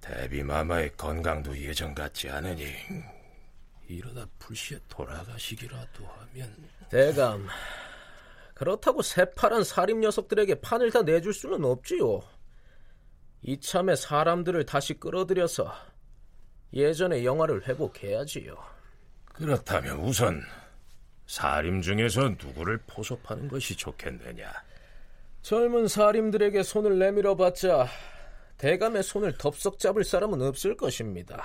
대비마마의 0.04 0.92
건강도 0.98 1.58
예전 1.58 1.96
같지 1.96 2.30
않으니 2.30 2.66
이러다 3.88 4.26
불시에 4.38 4.78
돌아가시기라도 4.90 6.06
하면 6.06 6.54
대감 6.90 7.48
그렇다고 8.54 9.02
새파란 9.02 9.64
사림 9.64 10.02
녀석들에게 10.02 10.56
판을 10.62 10.92
다 10.92 11.02
내줄 11.02 11.34
수는 11.34 11.64
없지요. 11.64 12.22
이참에 13.42 13.96
사람들을 13.96 14.66
다시 14.66 14.94
끌어들여서 14.94 15.74
예전의 16.74 17.26
영화를 17.26 17.68
회복해야지요. 17.68 18.58
그렇다면 19.34 20.00
우선 20.00 20.42
사림 21.28 21.82
중에서 21.82 22.30
누구를 22.30 22.78
포섭하는 22.88 23.48
것이 23.48 23.76
좋겠느냐? 23.76 24.52
젊은 25.42 25.88
사림들에게 25.88 26.62
손을 26.64 27.00
내밀어 27.00 27.36
봤자 27.36 27.88
대감의 28.58 29.04
손을 29.04 29.38
덥석 29.38 29.80
잡을 29.80 30.04
사람은 30.04 30.42
없을 30.42 30.76
것입니다. 30.78 31.44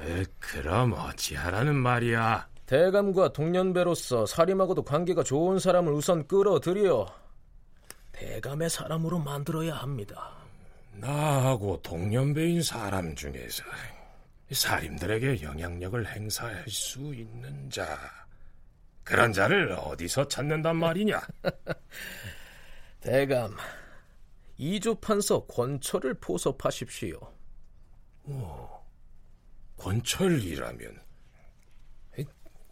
에, 0.00 0.24
그럼 0.38 0.92
어찌하라는 0.92 1.76
말이야? 1.76 2.48
대감과 2.66 3.32
동년배로서 3.32 4.26
사림하고도 4.26 4.82
관계가 4.82 5.22
좋은 5.22 5.58
사람을 5.58 5.92
우선 5.92 6.26
끌어들여 6.26 7.06
대감의 8.12 8.70
사람으로 8.70 9.18
만들어야 9.18 9.74
합니다. 9.76 10.32
나하고 10.94 11.80
동년배인 11.82 12.62
사람 12.62 13.14
중에서 13.14 13.62
사림들에게 14.50 15.42
영향력을 15.42 16.06
행사할 16.06 16.64
수 16.68 17.14
있는 17.14 17.68
자 17.70 17.98
그런 19.04 19.32
자를 19.32 19.72
어디서 19.78 20.26
찾는단 20.26 20.76
말이냐? 20.76 21.20
대감, 23.00 23.54
이조 24.58 24.96
판서 24.96 25.44
권철을 25.46 26.14
포섭하십시오. 26.14 27.18
오, 28.24 28.68
권철이라면 29.76 31.06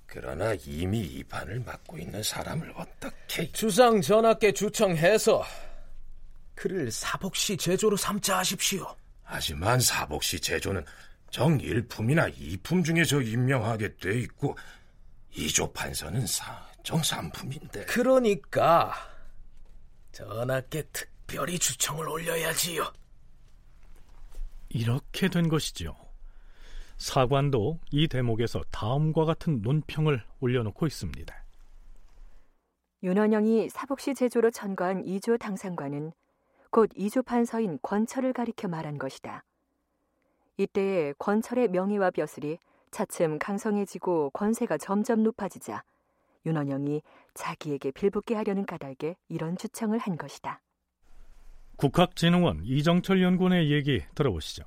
그러나 0.06 0.54
이미 0.64 1.00
이 1.00 1.24
판을 1.24 1.58
맡고 1.60 1.98
있는 1.98 2.22
사람을 2.22 2.72
어떻게 2.76 3.50
주상 3.50 4.00
전하께 4.00 4.52
주청해서 4.52 5.44
그를 6.54 6.88
사복시 6.88 7.56
제조로 7.56 7.96
삼자 7.96 8.38
하십시오. 8.38 8.94
하지만 9.24 9.80
사복시 9.80 10.38
제조는 10.38 10.84
정 11.30 11.58
1품이나 11.58 12.32
2품 12.32 12.84
중에서 12.84 13.20
임명하게 13.22 13.96
돼 13.96 14.20
있고 14.20 14.56
이조 15.32 15.72
판서는 15.72 16.24
사, 16.28 16.64
정 16.84 17.00
3품인데 17.00 17.86
그러니까 17.88 18.94
전하께 20.12 20.84
특 20.92 21.13
별히 21.34 21.58
주청을 21.58 22.08
올려야지요. 22.08 22.84
이렇게 24.68 25.28
된 25.28 25.48
것이지요. 25.48 25.96
사관도 26.96 27.80
이 27.90 28.06
대목에서 28.06 28.62
다음과 28.70 29.24
같은 29.24 29.60
논평을 29.60 30.22
올려놓고 30.38 30.86
있습니다. 30.86 31.34
윤원영이 33.02 33.68
사복시 33.68 34.14
제조로 34.14 34.52
천거한 34.52 35.04
이조 35.04 35.38
당상관은 35.38 36.12
곧 36.70 36.90
이조 36.94 37.24
판서인 37.24 37.80
권철을 37.82 38.32
가리켜 38.32 38.68
말한 38.68 38.98
것이다. 38.98 39.44
이때에 40.56 41.14
권철의 41.18 41.68
명예와 41.68 42.12
벼슬이 42.12 42.58
차츰 42.92 43.40
강성해지고 43.40 44.30
권세가 44.30 44.78
점점 44.78 45.24
높아지자 45.24 45.82
윤원영이 46.46 47.02
자기에게 47.34 47.90
빌붙게 47.90 48.36
하려는 48.36 48.64
까닭에 48.66 49.16
이런 49.28 49.56
주청을 49.56 49.98
한 49.98 50.16
것이다. 50.16 50.60
국학진흥원 51.76 52.60
이정철 52.64 53.22
연구원의 53.22 53.70
얘기 53.72 54.02
들어보시죠. 54.14 54.64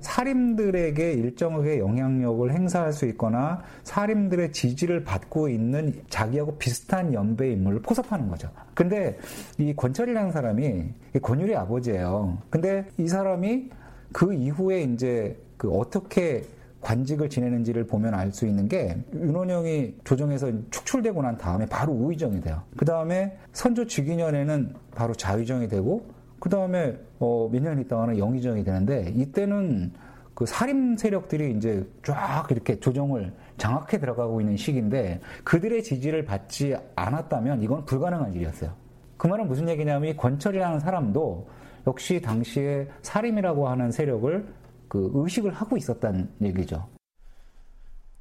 사림들에게 0.00 1.12
일정하게 1.12 1.78
영향력을 1.78 2.50
행사할 2.52 2.92
수 2.92 3.04
있거나 3.08 3.62
사림들의 3.82 4.52
지지를 4.52 5.04
받고 5.04 5.50
있는 5.50 6.02
자기하고 6.08 6.56
비슷한 6.56 7.12
연배 7.12 7.52
인물을 7.52 7.82
포섭하는 7.82 8.28
거죠. 8.28 8.50
근데 8.74 9.18
이 9.58 9.74
권철이라는 9.76 10.32
사람이 10.32 10.84
권율의 11.20 11.54
아버지예요. 11.56 12.38
근데 12.48 12.86
이 12.96 13.08
사람이 13.08 13.68
그 14.12 14.32
이후에 14.32 14.82
이제 14.84 15.38
그 15.58 15.70
어떻게 15.70 16.44
관직을 16.80 17.28
지내는지를 17.28 17.86
보면 17.86 18.14
알 18.14 18.32
수 18.32 18.46
있는 18.46 18.66
게 18.68 18.96
윤원영이 19.12 19.96
조정에서 20.04 20.50
축출되고 20.70 21.20
난 21.20 21.36
다음에 21.36 21.66
바로 21.66 21.92
우의정이 21.92 22.40
돼요. 22.40 22.62
그 22.78 22.86
다음에 22.86 23.36
선조 23.52 23.86
주기년에는 23.86 24.74
바로 24.94 25.12
자의정이 25.12 25.68
되고 25.68 26.06
그 26.40 26.48
다음에 26.48 26.96
어, 27.20 27.48
몇 27.52 27.62
년 27.62 27.78
있다가는 27.80 28.18
영의정이 28.18 28.64
되는데 28.64 29.12
이때는 29.14 29.92
그 30.34 30.46
살림 30.46 30.96
세력들이 30.96 31.52
이제 31.56 31.86
쫙 32.02 32.46
이렇게 32.50 32.80
조정을 32.80 33.32
장악해 33.58 34.00
들어가고 34.00 34.40
있는 34.40 34.56
시기인데 34.56 35.20
그들의 35.44 35.82
지지를 35.82 36.24
받지 36.24 36.74
않았다면 36.96 37.62
이건 37.62 37.84
불가능한 37.84 38.34
일이었어요. 38.34 38.72
그 39.18 39.26
말은 39.26 39.46
무슨 39.46 39.68
얘기냐면 39.68 40.16
권철이라는 40.16 40.80
사람도 40.80 41.46
역시 41.86 42.22
당시에 42.22 42.88
살림이라고 43.02 43.68
하는 43.68 43.90
세력을 43.92 44.46
그 44.88 45.10
의식을 45.12 45.52
하고 45.52 45.76
있었다는 45.76 46.30
얘기죠. 46.40 46.88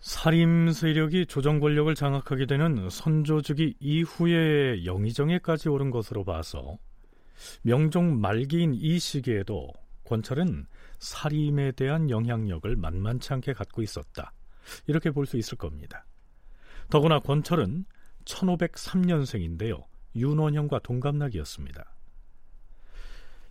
살림 0.02 0.72
세력이 0.72 1.26
조정 1.26 1.60
권력을 1.60 1.94
장악하게 1.96 2.48
되는 2.48 2.90
선조주기 2.90 3.76
이후에 3.80 4.86
영의정에까지 4.86 5.70
오른 5.70 5.90
것으로 5.90 6.24
봐서 6.26 6.78
명종 7.64 8.20
말기인 8.20 8.74
이 8.74 9.00
시기에도 9.00 9.72
권철은 10.06 10.66
살림에 11.00 11.72
대한 11.74 12.10
영향력을 12.10 12.76
만만치 12.76 13.34
않게 13.34 13.54
갖고 13.54 13.82
있었다. 13.82 14.34
이렇게 14.88 15.12
볼 15.12 15.26
수 15.26 15.38
있을 15.38 15.58
겁니다. 15.58 16.06
더구나 16.90 17.20
권철은 17.20 17.86
1503년생인데요. 18.26 19.84
윤원형과 20.16 20.80
동갑나기였습니다. 20.80 21.96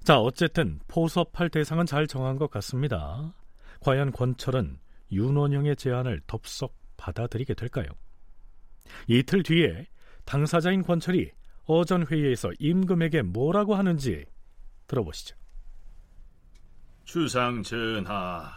자, 0.04 0.20
어쨌든 0.20 0.80
포섭할 0.88 1.50
대상은 1.50 1.86
잘 1.86 2.06
정한 2.06 2.36
것 2.36 2.50
같습니다. 2.50 3.34
과연 3.80 4.12
권철은 4.12 4.78
윤원형의 5.12 5.76
제안을 5.76 6.20
덥석 6.26 6.74
받아들이게 6.96 7.54
될까요? 7.54 7.86
이틀 9.06 9.42
뒤에 9.42 9.86
당사자인 10.24 10.82
권철이 10.82 11.30
어전 11.68 12.06
회의에서 12.06 12.50
임금에게 12.58 13.20
뭐라고 13.20 13.74
하는지 13.74 14.24
들어보시죠. 14.86 15.36
주상 17.04 17.62
전하, 17.62 18.50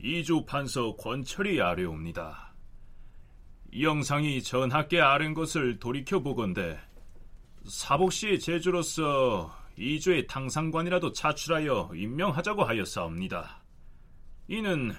이주 0.00 0.44
판서 0.44 0.96
권철이 0.96 1.62
아뢰옵니다. 1.62 2.52
영상이 3.80 4.42
전하께 4.42 5.00
아른 5.00 5.34
것을 5.34 5.78
돌이켜 5.78 6.18
보건대 6.20 6.76
사복시의 7.64 8.40
제주로서 8.40 9.56
이주의 9.76 10.26
탕상관이라도 10.26 11.12
차출하여 11.12 11.92
임명하자고 11.94 12.64
하였사옵니다. 12.64 13.62
이는 14.48 14.92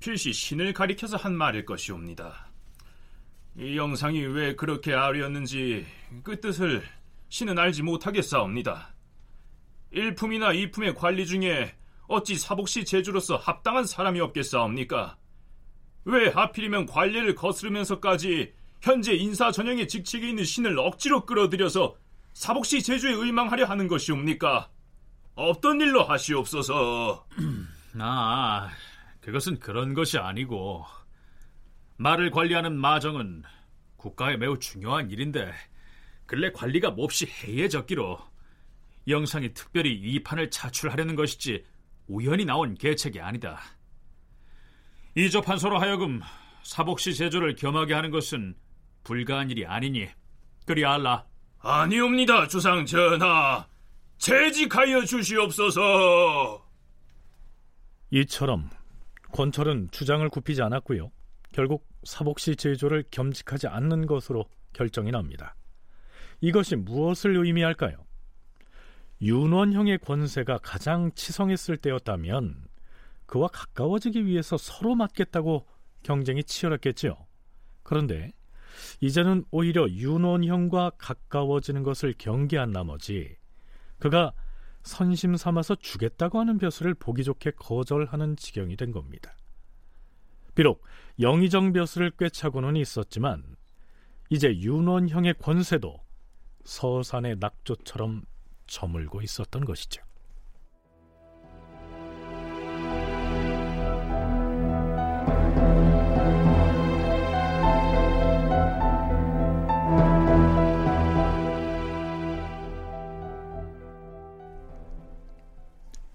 필시 0.00 0.32
신을 0.32 0.72
가리켜서 0.72 1.18
한 1.18 1.36
말일 1.36 1.66
것이옵니다. 1.66 2.48
이 3.58 3.76
영상이 3.76 4.20
왜 4.20 4.54
그렇게 4.54 4.94
아뢰었는지 4.94 5.84
그 6.22 6.40
뜻을 6.40 6.82
신은 7.32 7.58
알지 7.58 7.82
못하겠사옵니다. 7.82 8.94
일품이나 9.90 10.52
이품의 10.52 10.94
관리 10.94 11.24
중에 11.24 11.74
어찌 12.06 12.36
사복시 12.36 12.84
제주로서 12.84 13.36
합당한 13.36 13.86
사람이 13.86 14.20
없겠사옵니까? 14.20 15.16
왜 16.04 16.28
하필이면 16.28 16.84
관례를 16.84 17.34
거스르면서까지 17.34 18.52
현재 18.82 19.14
인사 19.14 19.50
전형의 19.50 19.88
직책에 19.88 20.28
있는 20.28 20.44
신을 20.44 20.78
억지로 20.78 21.24
끌어들여서 21.24 21.96
사복시 22.34 22.82
제주에 22.82 23.12
의망하려 23.12 23.64
하는 23.64 23.88
것이옵니까? 23.88 24.68
없던 25.34 25.80
일로 25.80 26.04
하시옵소서. 26.04 27.26
아, 27.98 28.68
그것은 29.22 29.58
그런 29.58 29.94
것이 29.94 30.18
아니고 30.18 30.84
말을 31.96 32.30
관리하는 32.30 32.76
마정은 32.76 33.42
국가에 33.96 34.36
매우 34.36 34.58
중요한 34.58 35.10
일인데 35.10 35.50
근래 36.32 36.50
관리가 36.50 36.92
몹시 36.92 37.26
해이해졌기로 37.26 38.18
영상이 39.06 39.52
특별히 39.52 39.92
이 39.92 40.22
판을 40.22 40.48
차출하려는 40.48 41.14
것이지 41.14 41.62
우연히 42.06 42.46
나온 42.46 42.72
계책이 42.72 43.20
아니다. 43.20 43.60
이조 45.14 45.42
판서로 45.42 45.78
하여금 45.78 46.22
사복시 46.62 47.14
제조를 47.14 47.54
겸하게 47.56 47.92
하는 47.92 48.10
것은 48.10 48.54
불가한 49.04 49.50
일이 49.50 49.66
아니니 49.66 50.08
그리 50.64 50.86
알라. 50.86 51.26
아니옵니다, 51.58 52.48
주상 52.48 52.86
전하. 52.86 53.66
재직하여 54.16 55.04
주시옵소서. 55.04 56.66
이처럼 58.10 58.70
권철은 59.32 59.90
주장을 59.90 60.26
굽히지 60.30 60.62
않았고요. 60.62 61.12
결국 61.52 61.86
사복시 62.04 62.56
제조를 62.56 63.04
겸직하지 63.10 63.66
않는 63.66 64.06
것으로 64.06 64.46
결정이 64.72 65.10
납니다. 65.10 65.54
이것이 66.42 66.76
무엇을 66.76 67.36
의미할까요? 67.36 67.96
윤원형의 69.22 69.98
권세가 69.98 70.58
가장 70.58 71.12
치성했을 71.12 71.76
때였다면 71.76 72.66
그와 73.26 73.46
가까워지기 73.48 74.26
위해서 74.26 74.56
서로 74.58 74.96
맞겠다고 74.96 75.66
경쟁이 76.02 76.42
치열했겠지요. 76.42 77.16
그런데 77.84 78.32
이제는 79.00 79.44
오히려 79.52 79.88
윤원형과 79.88 80.92
가까워지는 80.98 81.84
것을 81.84 82.12
경계한 82.18 82.72
나머지 82.72 83.36
그가 83.98 84.32
선심 84.82 85.36
삼아서 85.36 85.76
주겠다고 85.76 86.40
하는 86.40 86.58
벼슬을 86.58 86.94
보기 86.94 87.22
좋게 87.22 87.52
거절하는 87.52 88.34
지경이 88.34 88.76
된 88.76 88.90
겁니다. 88.90 89.36
비록 90.56 90.82
영의정 91.20 91.72
벼슬을 91.72 92.10
꿰차고는 92.10 92.74
있었지만 92.76 93.44
이제 94.28 94.48
윤원형의 94.58 95.34
권세도 95.34 96.00
서산의 96.64 97.36
낙조처럼 97.40 98.22
저물고 98.66 99.22
있었던 99.22 99.64
것이죠. 99.64 100.02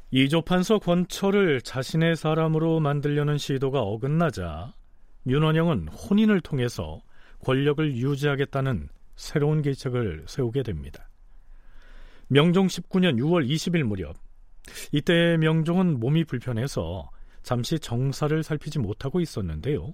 이조판서 0.09 0.79
권철을 0.79 1.61
자신의 1.61 2.15
사람으로 2.15 2.79
만들려는 2.79 3.37
시도가 3.37 3.81
어긋나자 3.81 4.73
윤원영은 5.27 5.89
혼인을 5.89 6.41
통해서 6.41 7.01
권력을 7.43 7.95
유지하겠다는 7.95 8.89
새로운 9.17 9.61
계책을 9.61 10.25
세우게 10.27 10.63
됩니다. 10.63 11.09
명종 12.29 12.67
19년 12.67 13.17
6월 13.17 13.49
20일 13.49 13.83
무렵 13.83 14.15
이때 14.91 15.37
명종은 15.37 15.99
몸이 15.99 16.23
불편해서 16.23 17.09
잠시 17.41 17.79
정사를 17.79 18.41
살피지 18.43 18.79
못하고 18.79 19.19
있었는데요. 19.19 19.93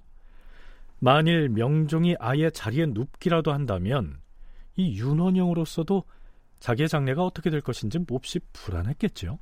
만일 0.98 1.48
명종이 1.48 2.16
아예 2.18 2.50
자리에 2.50 2.86
눕기라도 2.86 3.52
한다면 3.52 4.20
이 4.76 4.98
윤원영으로서도 4.98 6.04
자기의 6.60 6.88
장래가 6.88 7.24
어떻게 7.24 7.50
될 7.50 7.60
것인지 7.60 7.98
몹시 8.00 8.40
불안했겠죠. 8.52 9.38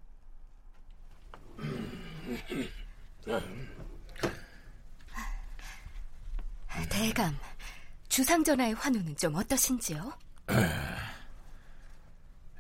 대감, 6.90 7.34
주상전하의 8.12 8.74
환우는 8.74 9.16
좀 9.16 9.34
어떠신지요? 9.36 10.12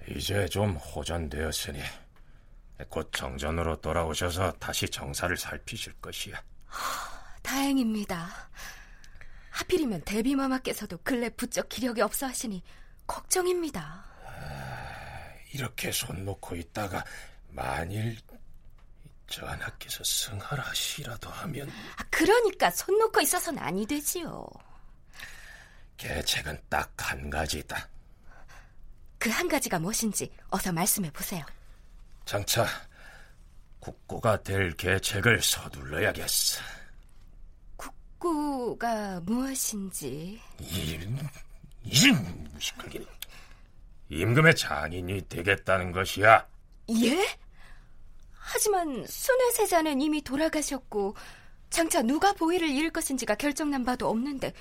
이제 0.08 0.48
좀 0.48 0.76
호전되었으니 0.76 1.78
곧 2.88 3.12
정전으로 3.12 3.78
돌아오셔서 3.82 4.52
다시 4.52 4.88
정사를 4.88 5.36
살피실 5.36 5.92
것이야. 6.00 6.42
다행입니다. 7.42 8.30
하필이면 9.50 10.00
대비마마께서도 10.06 10.96
근래 11.04 11.28
부쩍 11.28 11.68
기력이 11.68 12.00
없어 12.00 12.26
하시니 12.26 12.62
걱정입니다. 13.06 14.06
이렇게 15.52 15.92
손 15.92 16.24
놓고 16.24 16.56
있다가 16.56 17.04
만일 17.50 18.16
전하께서 19.26 20.02
승하라시라도 20.02 21.28
하면 21.28 21.68
아, 21.98 22.04
그러니까 22.08 22.70
손 22.70 22.98
놓고 22.98 23.20
있어서는 23.20 23.62
아니 23.62 23.84
되지요. 23.84 24.46
계책은 26.06 26.58
딱 26.68 26.90
한 26.98 27.30
가지다. 27.30 27.88
그 29.18 29.30
한 29.30 29.48
가지가 29.48 29.78
무엇인지 29.78 30.30
어서 30.50 30.72
말씀해 30.72 31.10
보세요. 31.12 31.44
장차 32.24 32.66
국고가 33.78 34.42
될 34.42 34.72
계책을 34.76 35.40
서둘러야겠어. 35.42 36.60
국고가 37.76 39.20
무엇인지? 39.20 40.40
임, 40.60 41.18
임, 41.84 42.48
시끌기 42.58 43.06
임금의 44.08 44.56
장인이 44.56 45.28
되겠다는 45.28 45.92
것이야. 45.92 46.46
예? 47.04 47.36
하지만 48.32 49.06
순회세자는 49.06 50.00
이미 50.00 50.20
돌아가셨고 50.22 51.14
장차 51.70 52.02
누가 52.02 52.32
보위를 52.32 52.68
이을 52.68 52.90
것인지가 52.90 53.36
결정난 53.36 53.84
바도 53.84 54.08
없는데 54.08 54.52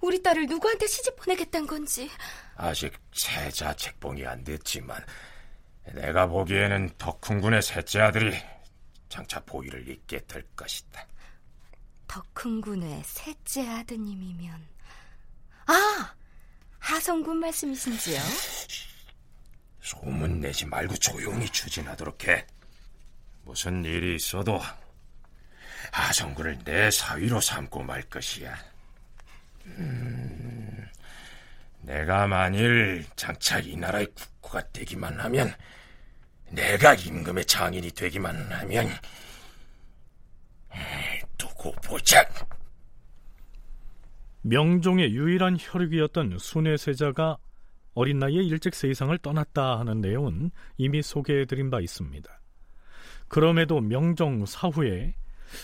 우리 0.00 0.22
딸을 0.22 0.46
누구한테 0.46 0.86
시집 0.86 1.16
보내겠다는 1.16 1.66
건지 1.66 2.10
아직 2.56 2.92
세자 3.12 3.74
책봉이 3.74 4.26
안 4.26 4.44
됐지만 4.44 5.04
내가 5.94 6.26
보기에는 6.26 6.90
덕훈군의 6.98 7.62
셋째 7.62 8.00
아들이 8.00 8.36
장차 9.08 9.40
보위를 9.40 9.88
잇게 9.88 10.24
될 10.26 10.42
것이다. 10.56 11.06
덕훈군의 12.08 13.02
셋째 13.04 13.68
아드님이면 13.68 14.66
아 15.66 16.14
하성군 16.78 17.38
말씀이신지요? 17.38 18.20
소문 19.80 20.40
내지 20.40 20.66
말고 20.66 20.96
조용히 20.96 21.48
추진하도록 21.48 22.26
해. 22.26 22.46
무슨 23.42 23.84
일이 23.84 24.16
있어도 24.16 24.60
하성군을 25.92 26.64
내 26.64 26.90
사위로 26.90 27.40
삼고 27.40 27.82
말 27.84 28.02
것이야. 28.02 28.56
음, 29.66 30.86
내가 31.82 32.26
만일 32.26 33.04
장차 33.16 33.58
이 33.58 33.76
나라의 33.76 34.06
국고가 34.14 34.62
되기만 34.72 35.20
하면 35.20 35.52
내가 36.50 36.94
임금의 36.94 37.44
장인이 37.46 37.90
되기만 37.90 38.52
하면 38.52 38.88
두고 41.36 41.72
보자. 41.84 42.24
명종의 44.42 45.12
유일한 45.12 45.56
혈육이었던 45.58 46.38
순회세자가 46.38 47.38
어린 47.94 48.18
나이에 48.18 48.42
일찍 48.42 48.74
세상을 48.74 49.16
떠났다 49.18 49.78
하는 49.78 50.00
내용은 50.00 50.50
이미 50.76 51.02
소개해드린 51.02 51.70
바 51.70 51.80
있습니다. 51.80 52.30
그럼에도 53.28 53.80
명종 53.80 54.46
사후에 54.46 55.14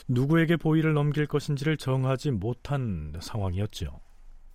누구에게 0.09 0.57
보위를 0.57 0.95
넘길 0.95 1.27
것인지를 1.27 1.77
정하지 1.77 2.31
못한 2.31 3.13
상황이었죠. 3.21 4.01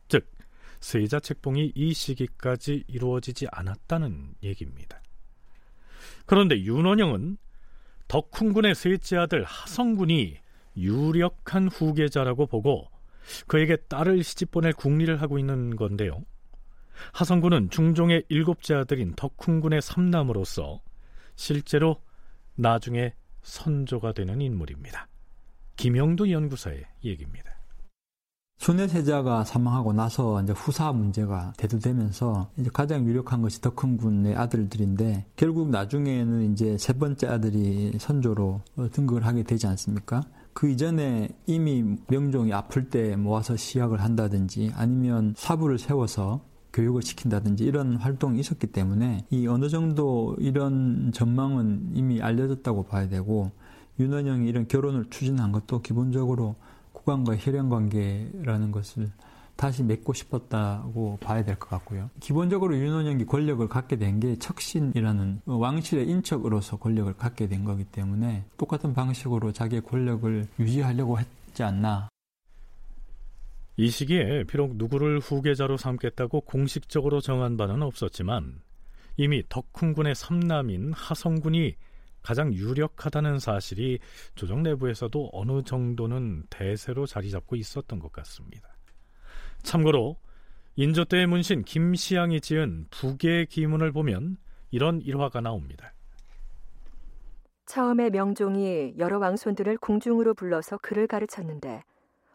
즉, 0.08 0.32
세자 0.80 1.20
책봉이 1.20 1.74
이 1.76 1.94
시기까지 1.94 2.84
이루어지지 2.88 3.48
않았다는 3.52 4.36
얘기입니다. 4.44 5.02
그런데 6.26 6.62
윤원영은 6.62 7.38
덕훈군의 8.08 8.76
셋째 8.76 9.18
아들 9.18 9.44
하성군이 9.44 10.38
유력한 10.78 11.68
후계자라고 11.68 12.46
보고 12.46 12.88
그에게 13.48 13.76
딸을 13.76 14.24
시집 14.24 14.52
보낼 14.52 14.74
궁리를 14.74 15.22
하고 15.22 15.40
있는 15.40 15.76
건데요. 15.76 16.24
하성군은 17.14 17.70
중종의 17.70 18.26
일곱째 18.30 18.76
아들인 18.76 19.14
덕훈군의 19.16 19.82
삼남으로서 19.82 20.82
실제로 21.36 22.02
나중에 22.56 23.14
선조가 23.44 24.14
되는 24.14 24.42
인물입니다. 24.42 25.08
김영도 25.78 26.32
연구사의 26.32 26.84
얘기입니다. 27.06 27.52
순회세자가 28.58 29.44
사망하고 29.44 29.94
나서 29.94 30.42
이제 30.42 30.52
후사 30.52 30.92
문제가 30.92 31.54
대두되면서 31.58 32.50
이제 32.58 32.72
가장 32.74 33.06
유력한 33.06 33.44
것이 33.44 33.62
덕훈군의 33.62 34.36
아들들인데 34.36 35.28
결국 35.36 35.70
나중에는 35.70 36.52
이제 36.52 36.76
세 36.80 36.94
번째 36.94 37.28
아들이 37.28 37.94
선조로 38.00 38.62
등극을 38.92 39.26
하게 39.28 39.44
되지 39.44 39.68
않습니까? 39.68 40.24
그 40.54 40.68
이전에 40.68 41.30
이미 41.46 41.84
명종이 42.08 42.52
아플 42.52 42.90
때 42.90 43.16
모아서 43.16 43.56
시약을 43.56 44.02
한다든지 44.02 44.72
아니면 44.76 45.36
사부를 45.38 45.78
세워서 45.78 46.42
교육을 46.74 47.04
시킨다든지 47.04 47.64
이런 47.64 47.96
활동이 47.98 48.40
있었기 48.40 48.68
때문에 48.68 49.26
이 49.30 49.48
어느 49.48 49.70
정도 49.70 50.36
이런 50.40 51.12
전망은 51.14 51.92
이미 51.94 52.22
알려졌다고 52.22 52.86
봐야 52.86 53.08
되고 53.08 53.52
윤원영이 54.00 54.48
이런 54.48 54.68
결혼을 54.68 55.06
추진한 55.10 55.52
것도 55.52 55.82
기본적으로 55.82 56.56
국왕과 56.94 57.38
혈연 57.38 57.70
관계라는 57.70 58.72
것을 58.72 59.10
다시 59.56 59.82
맺고 59.84 60.14
싶었다고 60.14 61.18
봐야 61.20 61.44
될 61.44 61.56
것 61.58 61.68
같고요. 61.70 62.10
기본적으로 62.20 62.78
윤원영이 62.78 63.26
권력을 63.26 63.68
갖게 63.68 63.96
된 63.96 64.20
게 64.20 64.38
척신이라는 64.38 65.42
왕실의 65.46 66.08
인척으로서 66.10 66.78
권력을 66.78 67.12
갖게 67.14 67.48
된 67.48 67.64
거기 67.64 67.84
때문에 67.84 68.46
똑같은 68.58 68.94
방식으로 68.94 69.52
자기의 69.52 69.82
권력을 69.82 70.48
유지하려고 70.60 71.20
했지 71.20 71.64
않나 71.64 72.10
이 73.78 73.90
시기에 73.90 74.44
비록 74.46 74.76
누구를 74.76 75.20
후계자로 75.20 75.78
삼겠다고 75.78 76.42
공식적으로 76.42 77.22
정한 77.22 77.58
바는 77.58 77.82
없었지만 77.84 78.62
이미 79.18 79.44
덕훈군의 79.50 80.14
삼남인 80.16 80.94
하성군이 80.94 81.76
가장 82.28 82.54
유력하다는 82.54 83.40
사실이 83.40 84.00
조정 84.36 84.62
내부에서도 84.62 85.30
어느 85.32 85.64
정도는 85.64 86.44
대세로 86.50 87.06
자리 87.06 87.32
잡고 87.32 87.56
있었던 87.56 88.00
것 88.00 88.12
같습니다. 88.12 88.68
참고로 89.64 90.18
인조 90.76 91.06
때의 91.06 91.26
문신 91.26 91.64
김시양이 91.64 92.42
지은 92.42 92.88
북의 92.92 93.46
기문을 93.46 93.94
보면 93.94 94.36
이런 94.72 95.02
일화가 95.02 95.40
나옵니다. 95.40 95.94
처음에 97.66 98.10
명종이 98.10 98.96
여러 98.98 99.20
왕손들을 99.20 99.78
궁중으로 99.78 100.34
불러서 100.34 100.80
글을 100.80 101.08
가르쳤는데 101.08 101.82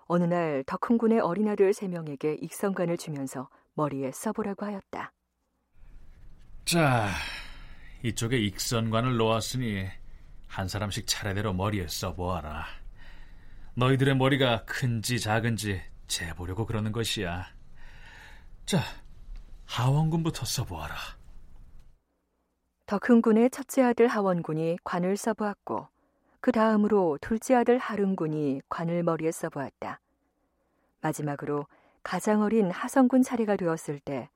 어느 0.06 0.24
날 0.24 0.64
덕훈군의 0.66 1.20
어린아들 1.20 1.74
세 1.74 1.86
명에게 1.88 2.38
익성관을 2.40 2.96
주면서 2.96 3.50
머리에 3.74 4.10
써보라고 4.10 4.64
하였다. 4.64 5.12
자, 6.64 7.08
이쪽에 8.02 8.36
익선관을 8.36 9.16
놓았으니 9.16 9.86
한 10.48 10.68
사람씩 10.68 11.06
차례대로 11.06 11.52
머리에 11.52 11.86
써보아라. 11.86 12.66
너희들의 13.74 14.16
머리가 14.16 14.64
큰지 14.64 15.20
작은지 15.20 15.80
재보려고 16.08 16.66
그러는 16.66 16.92
것이야. 16.92 17.46
자, 18.66 18.80
하원군부터 19.66 20.44
써보아라. 20.44 20.94
덕훈군의 22.86 23.50
첫째 23.50 23.82
아들 23.82 24.08
하원군이 24.08 24.78
관을 24.84 25.16
써보았고 25.16 25.88
그 26.40 26.52
다음으로 26.52 27.18
둘째 27.20 27.54
아들 27.54 27.78
하릉군이 27.78 28.62
관을 28.68 29.04
머리에 29.04 29.30
써보았다. 29.30 30.00
마지막으로 31.00 31.66
가장 32.02 32.42
어린 32.42 32.70
하성군 32.70 33.22
차례가 33.22 33.56
되었을 33.56 34.00
때 34.00 34.28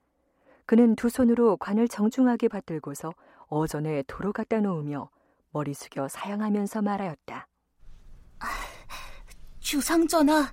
그는 0.67 0.97
두 0.97 1.09
손으로 1.09 1.57
관을 1.57 1.89
정중하게 1.89 2.49
받들고서 2.49 3.13
어전에 3.49 4.03
도로 4.07 4.33
갖다 4.33 4.61
놓으며 4.61 5.11
머리 5.51 5.75
숙여 5.75 6.09
사양하면서 6.09 6.83
말하였다. 6.83 7.49
주상전하, 9.61 10.51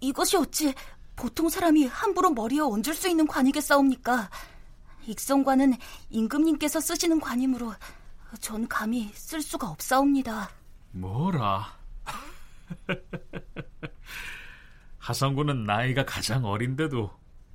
이것이 0.00 0.36
어찌 0.36 0.74
보통 1.14 1.48
사람이 1.48 1.86
함부로 1.86 2.30
머리에 2.30 2.60
얹을 2.60 2.94
수 2.94 3.08
있는 3.08 3.26
관이겠사옵니까? 3.26 4.30
익성관은 5.06 5.74
임금님께서 6.10 6.80
쓰시는 6.80 7.20
관이므로 7.20 7.74
전 8.40 8.66
감히 8.66 9.10
쓸 9.14 9.42
수가 9.42 9.68
없사옵니다. 9.68 10.50
뭐라? 10.92 11.66
하성군은 14.98 15.64
나이가 15.64 16.04
가장 16.04 16.44
어린데도 16.44 17.10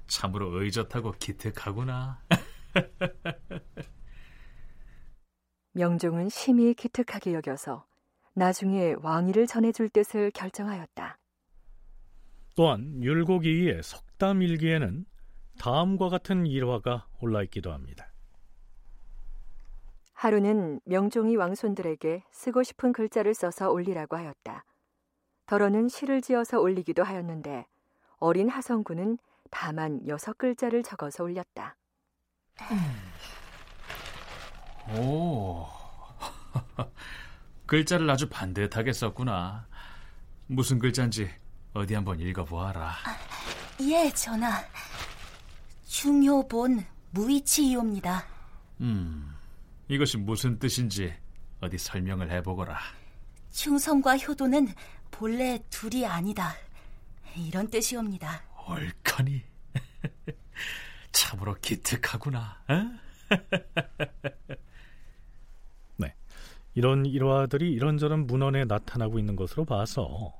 참으로 0.07 0.61
의젓하고 0.61 1.13
기특하구나. 1.19 2.21
명종은 5.77 6.29
심히 6.29 6.73
기특하게 6.73 7.35
여겨서 7.35 7.85
나중에 8.33 8.95
왕위를 8.99 9.45
전해줄 9.45 9.89
뜻을 9.89 10.31
결정하였다. 10.31 11.19
또한 12.55 13.03
율곡이의 13.03 13.83
석담일기에는 13.83 15.05
다음과 15.59 16.09
같은 16.09 16.47
일화가 16.47 17.07
올라있기도 17.21 17.71
합니다. 17.71 18.11
하루는 20.13 20.81
명종이 20.85 21.35
왕손들에게 21.35 22.23
쓰고 22.31 22.63
싶은 22.63 22.91
글자를 22.91 23.35
써서 23.35 23.69
올리라고 23.69 24.15
하였다. 24.15 24.65
더러는 25.45 25.89
시를 25.89 26.21
지어서 26.21 26.59
올리기도 26.59 27.03
하였는데 27.03 27.67
어린 28.17 28.49
하성군은 28.49 29.19
다만 29.51 30.07
여섯 30.07 30.39
글자를 30.39 30.81
적어서 30.81 31.23
올렸다. 31.23 31.77
오, 34.95 35.67
글자를 37.65 38.09
아주 38.09 38.29
반듯하게 38.29 38.93
썼구나. 38.93 39.67
무슨 40.47 40.79
글자인지 40.79 41.29
어디 41.73 41.93
한번 41.93 42.19
읽어보아라. 42.19 42.89
아, 42.89 43.17
예, 43.81 44.09
전하. 44.11 44.63
중효본 45.85 46.85
무이치이옵니다. 47.11 48.25
음, 48.81 49.35
이것이 49.87 50.17
무슨 50.17 50.59
뜻인지 50.59 51.13
어디 51.59 51.77
설명을 51.77 52.31
해보거라. 52.31 52.77
충성과 53.51 54.17
효도는 54.17 54.73
본래 55.11 55.59
둘이 55.69 56.05
아니다. 56.05 56.53
이런 57.35 57.69
뜻이옵니다. 57.69 58.41
옳거니. 58.67 59.43
참으로 61.11 61.55
기특하구나. 61.55 62.61
네. 66.77 66.81
이런 66.81 67.05
일화들이 67.05 67.71
이런저런 67.71 68.27
문헌에 68.27 68.65
나타나고 68.65 69.19
있는 69.19 69.35
것으로 69.35 69.65
봐서 69.65 70.33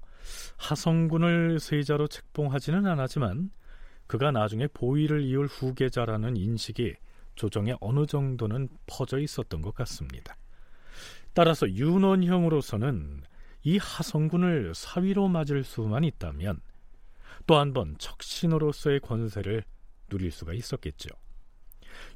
하성군을 0.57 1.59
세자로 1.59 2.07
책봉하지는 2.07 2.85
않았지만 2.85 3.51
그가 4.07 4.31
나중에 4.31 4.67
보위를 4.67 5.23
이을 5.23 5.47
후계자라는 5.47 6.38
인식이 6.38 6.95
조정에 7.35 7.75
어느 7.81 8.05
정도는 8.05 8.69
퍼져 8.88 9.19
있었던 9.19 9.61
것 9.61 9.75
같습니다. 9.75 10.38
따라서 11.33 11.69
윤원형으로서는 11.69 13.23
이 13.63 13.77
하성군을 13.77 14.73
사위로 14.75 15.27
맞을 15.27 15.63
수만 15.63 16.03
있다면 16.03 16.61
또 17.45 17.55
한 17.59 17.73
번 17.73 17.95
척신으로서의 17.97 18.99
권세를 19.01 19.63
누릴 20.09 20.31
수가 20.31 20.53
있었겠죠. 20.53 21.09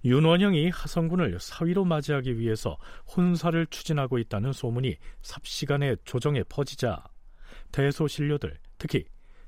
윤원영이 0.03 0.69
하성군을 0.69 1.39
사위로 1.39 1.85
맞이하기 1.85 2.39
위해서 2.39 2.77
혼사를 3.15 3.65
추진하고 3.67 4.17
있다는 4.17 4.53
소문이 4.53 4.97
삽시간에 5.21 5.95
조정에 6.05 6.43
퍼지자 6.43 7.03
대소신료들, 7.71 8.57
특히 8.77 9.05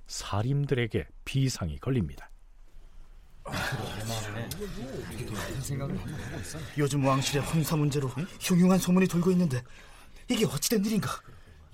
사림들에게 0.07 1.07
비상이 1.25 1.79
걸립니다. 1.79 2.29
요즘 6.77 7.05
왕실의 7.05 7.45
혼사 7.45 7.75
문제로 7.75 8.07
흉흉한 8.39 8.79
소문이 8.79 9.07
돌고 9.07 9.31
있는데 9.31 9.61
이게 10.29 10.45
어찌된 10.45 10.85
일인가? 10.85 11.09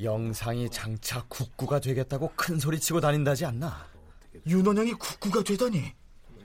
영상이 0.02 0.70
장차 0.70 1.24
국구가 1.28 1.80
되겠다고 1.80 2.32
큰 2.36 2.58
소리 2.58 2.80
치고 2.80 3.02
다닌다지 3.02 3.46
않나? 3.46 3.86
윤원영이 4.48 4.94
국구가 4.94 5.44
되다니 5.44 5.94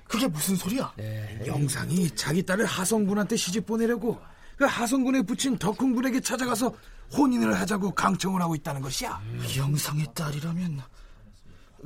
그게 0.09 0.27
무슨 0.29 0.57
소리야? 0.57 0.93
네. 0.97 1.43
영상이 1.47 2.11
자기 2.15 2.43
딸을 2.43 2.65
하성군한테 2.67 3.37
시집 3.37 3.67
보내려고 3.67 4.21
그 4.57 4.65
하성군에 4.65 5.23
붙인 5.23 5.59
덕훈군에게 5.59 6.21
찾아가서 6.21 6.73
혼인을 7.17 7.59
하자고 7.61 7.93
강청을 7.93 8.41
하고 8.41 8.55
있다는 8.55 8.81
것이야. 8.81 9.21
음. 9.25 9.45
영상의 9.57 10.07
딸이라면 10.15 10.81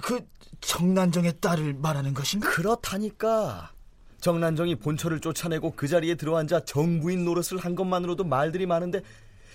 그 0.02 0.20
정난정의 0.60 1.40
딸을 1.40 1.74
말하는 1.74 2.14
것인가? 2.14 2.50
그렇다니까. 2.50 3.72
정난정이 4.20 4.76
본처를 4.76 5.20
쫓아내고 5.20 5.72
그 5.76 5.86
자리에 5.86 6.16
들어앉아 6.16 6.64
정부인 6.64 7.24
노릇을 7.24 7.58
한 7.58 7.74
것만으로도 7.74 8.24
말들이 8.24 8.66
많은데 8.66 9.00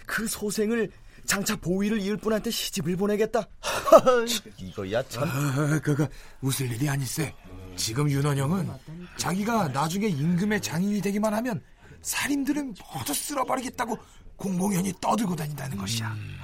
그 0.06 0.28
소생을 0.28 0.90
장차 1.26 1.56
보위를 1.56 2.00
이을 2.02 2.18
분한테 2.18 2.52
시집을 2.52 2.96
보내겠다. 2.98 3.48
이거야 4.58 5.04
참. 5.04 5.24
아, 5.28 5.80
그거 5.82 6.08
웃을 6.42 6.72
일이 6.72 6.90
아니세. 6.90 7.34
지금 7.76 8.10
윤원영은 8.10 8.72
자기가 9.18 9.70
나중에 9.70 10.08
임금의 10.08 10.62
장인이 10.62 11.02
되기만 11.02 11.34
하면 11.34 11.64
살인들은 12.02 12.76
모두 12.94 13.14
쓸어버리겠다고 13.14 13.98
공공연히 14.36 14.94
떠들고 15.00 15.36
다닌다는 15.36 15.78
것이야. 15.78 16.12
음. 16.12 16.40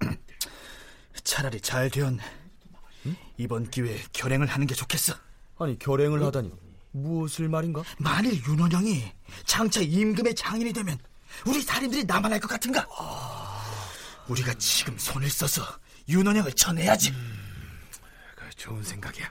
차라리 1.22 1.60
잘 1.60 1.90
되었네. 1.90 2.22
응? 3.06 3.16
이번 3.36 3.70
기회에 3.70 4.02
결행을 4.12 4.46
하는 4.46 4.66
게 4.66 4.74
좋겠어. 4.74 5.14
아니 5.58 5.78
결행을 5.78 6.22
어? 6.22 6.26
하다니 6.26 6.52
무엇을 6.92 7.48
말인가? 7.48 7.82
만일 7.98 8.42
윤원영이 8.44 9.04
장차 9.44 9.80
임금의 9.80 10.34
장인이 10.34 10.72
되면 10.72 10.98
우리 11.46 11.60
살인들이 11.60 12.04
남아날 12.04 12.40
것 12.40 12.48
같은가? 12.48 12.86
아... 12.98 13.62
우리가 14.28 14.54
지금 14.54 14.96
손을 14.98 15.28
써서 15.30 15.62
윤원영을 16.08 16.52
쳐내야지. 16.52 17.10
음... 17.10 17.80
그 18.34 18.48
좋은 18.56 18.82
생각이야. 18.82 19.30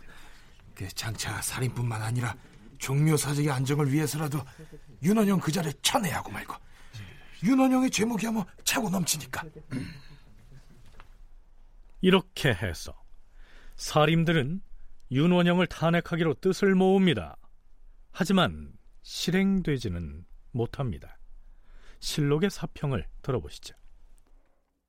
그 0.75 0.87
장차 0.89 1.41
살인뿐만 1.41 2.01
아니라 2.01 2.35
종묘 2.77 3.17
사직의 3.17 3.51
안정을 3.51 3.91
위해서라도 3.91 4.39
윤원영 5.01 5.39
그 5.39 5.51
자를 5.51 5.71
쳐내야 5.81 6.17
하고 6.17 6.31
말고 6.31 6.53
윤원영의 7.43 7.89
죄목이야 7.89 8.31
뭐 8.31 8.45
차고 8.63 8.89
넘치니까 8.89 9.43
이렇게 12.01 12.49
해서 12.53 12.93
사림들은 13.77 14.61
윤원영을 15.11 15.67
탄핵하기로 15.67 16.35
뜻을 16.35 16.75
모읍니다. 16.75 17.37
하지만 18.11 18.73
실행되지는 19.01 20.25
못합니다. 20.51 21.17
실록의 21.99 22.49
사평을 22.49 23.05
들어보시죠. 23.21 23.75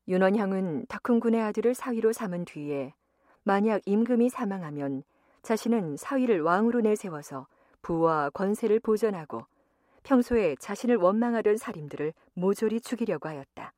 윤원향은 0.09 0.87
덕훈군의 0.87 1.43
아들을 1.43 1.75
사위로 1.75 2.13
삼은 2.13 2.45
뒤에 2.45 2.95
만약 3.43 3.83
임금이 3.87 4.31
사망하면 4.31 5.03
자신은 5.47 5.97
사위를 5.97 6.41
왕으로 6.41 6.81
내세워서 6.81 7.47
부와 7.81 8.31
권세를 8.31 8.81
보전하고 8.81 9.47
평소에 10.03 10.57
자신을 10.57 10.97
원망하던 10.97 11.57
사림들을 11.57 12.15
모조리 12.35 12.81
죽이려고 12.81 13.29
하였다. 13.29 13.73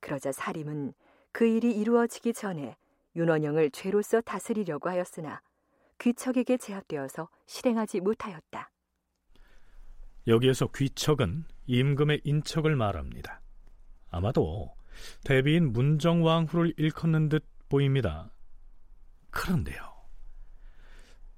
그러자 0.00 0.32
사림은 0.32 0.94
그 1.30 1.44
일이 1.44 1.72
이루어지기 1.72 2.32
전에 2.32 2.74
윤원영을 3.14 3.70
죄로서 3.70 4.22
다스리려고 4.22 4.88
하였으나 4.88 5.42
귀척에게 5.98 6.56
제압되어서 6.56 7.28
실행하지 7.44 8.00
못하였다. 8.00 8.70
여기에서 10.26 10.68
귀척은 10.74 11.44
임금의 11.66 12.22
인척을 12.24 12.76
말합니다. 12.76 13.42
아마도 14.10 14.72
대비인 15.22 15.74
문정왕후를 15.74 16.72
일컫는 16.78 17.28
듯 17.28 17.44
보입니다. 17.68 18.32
그런데요. 19.30 19.91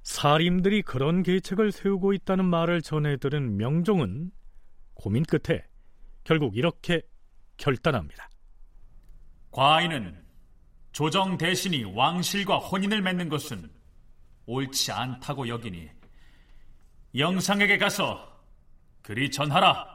사림들이 0.04 0.82
그런 0.82 1.22
계책을 1.22 1.72
세우고 1.72 2.12
있다는 2.12 2.44
말을 2.44 2.82
전해 2.82 3.16
들은 3.16 3.56
명종은 3.56 4.30
고민 4.92 5.24
끝에 5.24 5.64
결국 6.24 6.56
이렇게 6.56 7.02
결단합니다. 7.56 8.28
과인은 9.50 10.22
조정 10.92 11.38
대신이 11.38 11.84
왕실과 11.84 12.58
혼인을 12.58 13.00
맺는 13.00 13.30
것은 13.30 13.70
옳지 14.46 14.92
않다고 14.92 15.48
여기니 15.48 15.88
영상에게 17.16 17.78
가서 17.78 18.30
그리 19.00 19.30
전하라. 19.30 19.93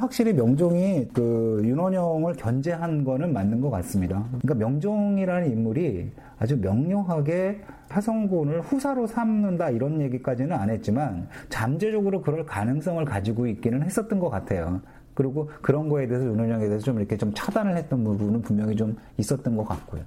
확실히 0.00 0.32
명종이 0.32 1.08
그 1.12 1.60
윤원영을 1.64 2.34
견제한 2.34 3.04
거는 3.04 3.32
맞는 3.32 3.60
것 3.60 3.70
같습니다. 3.70 4.26
그러니까 4.28 4.54
명종이라는 4.54 5.50
인물이 5.50 6.10
아주 6.38 6.56
명료하게 6.58 7.62
하성군을 7.90 8.62
후사로 8.62 9.06
삼는다 9.06 9.70
이런 9.70 10.00
얘기까지는 10.00 10.52
안 10.52 10.70
했지만 10.70 11.28
잠재적으로 11.48 12.22
그럴 12.22 12.46
가능성을 12.46 13.04
가지고 13.04 13.46
있기는 13.46 13.82
했었던 13.82 14.18
것 14.18 14.30
같아요. 14.30 14.80
그리고 15.14 15.50
그런 15.60 15.88
거에 15.88 16.06
대해서 16.06 16.24
윤원영에 16.26 16.66
대해서 16.66 16.84
좀 16.84 16.98
이렇게 16.98 17.16
좀 17.16 17.32
차단을 17.34 17.76
했던 17.76 18.02
부분은 18.02 18.42
분명히 18.42 18.74
좀 18.76 18.96
있었던 19.18 19.56
것 19.56 19.64
같고요. 19.64 20.04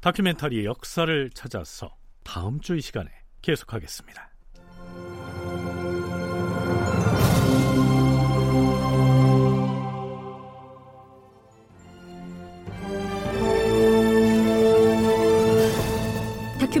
다큐멘터리의 0.00 0.64
역사를 0.64 1.30
찾아서 1.30 1.94
다음 2.24 2.60
주 2.60 2.74
이 2.76 2.80
시간에 2.80 3.10
계속하겠습니다. 3.42 4.33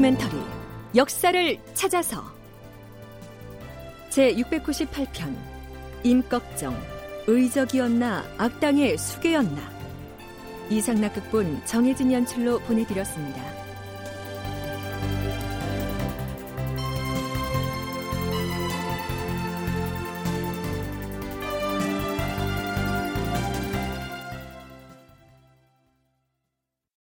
다큐멘터리 0.04 0.36
역사를 0.94 1.58
찾아서 1.72 2.22
제 4.10 4.34
698편 4.34 5.34
임꺽정 6.02 6.76
의적이었나 7.26 8.24
악당의 8.36 8.98
수괴였나 8.98 9.72
이상락 10.68 11.14
극본 11.14 11.64
정혜진 11.64 12.12
연출로 12.12 12.58
보내드렸습니다. 12.60 13.53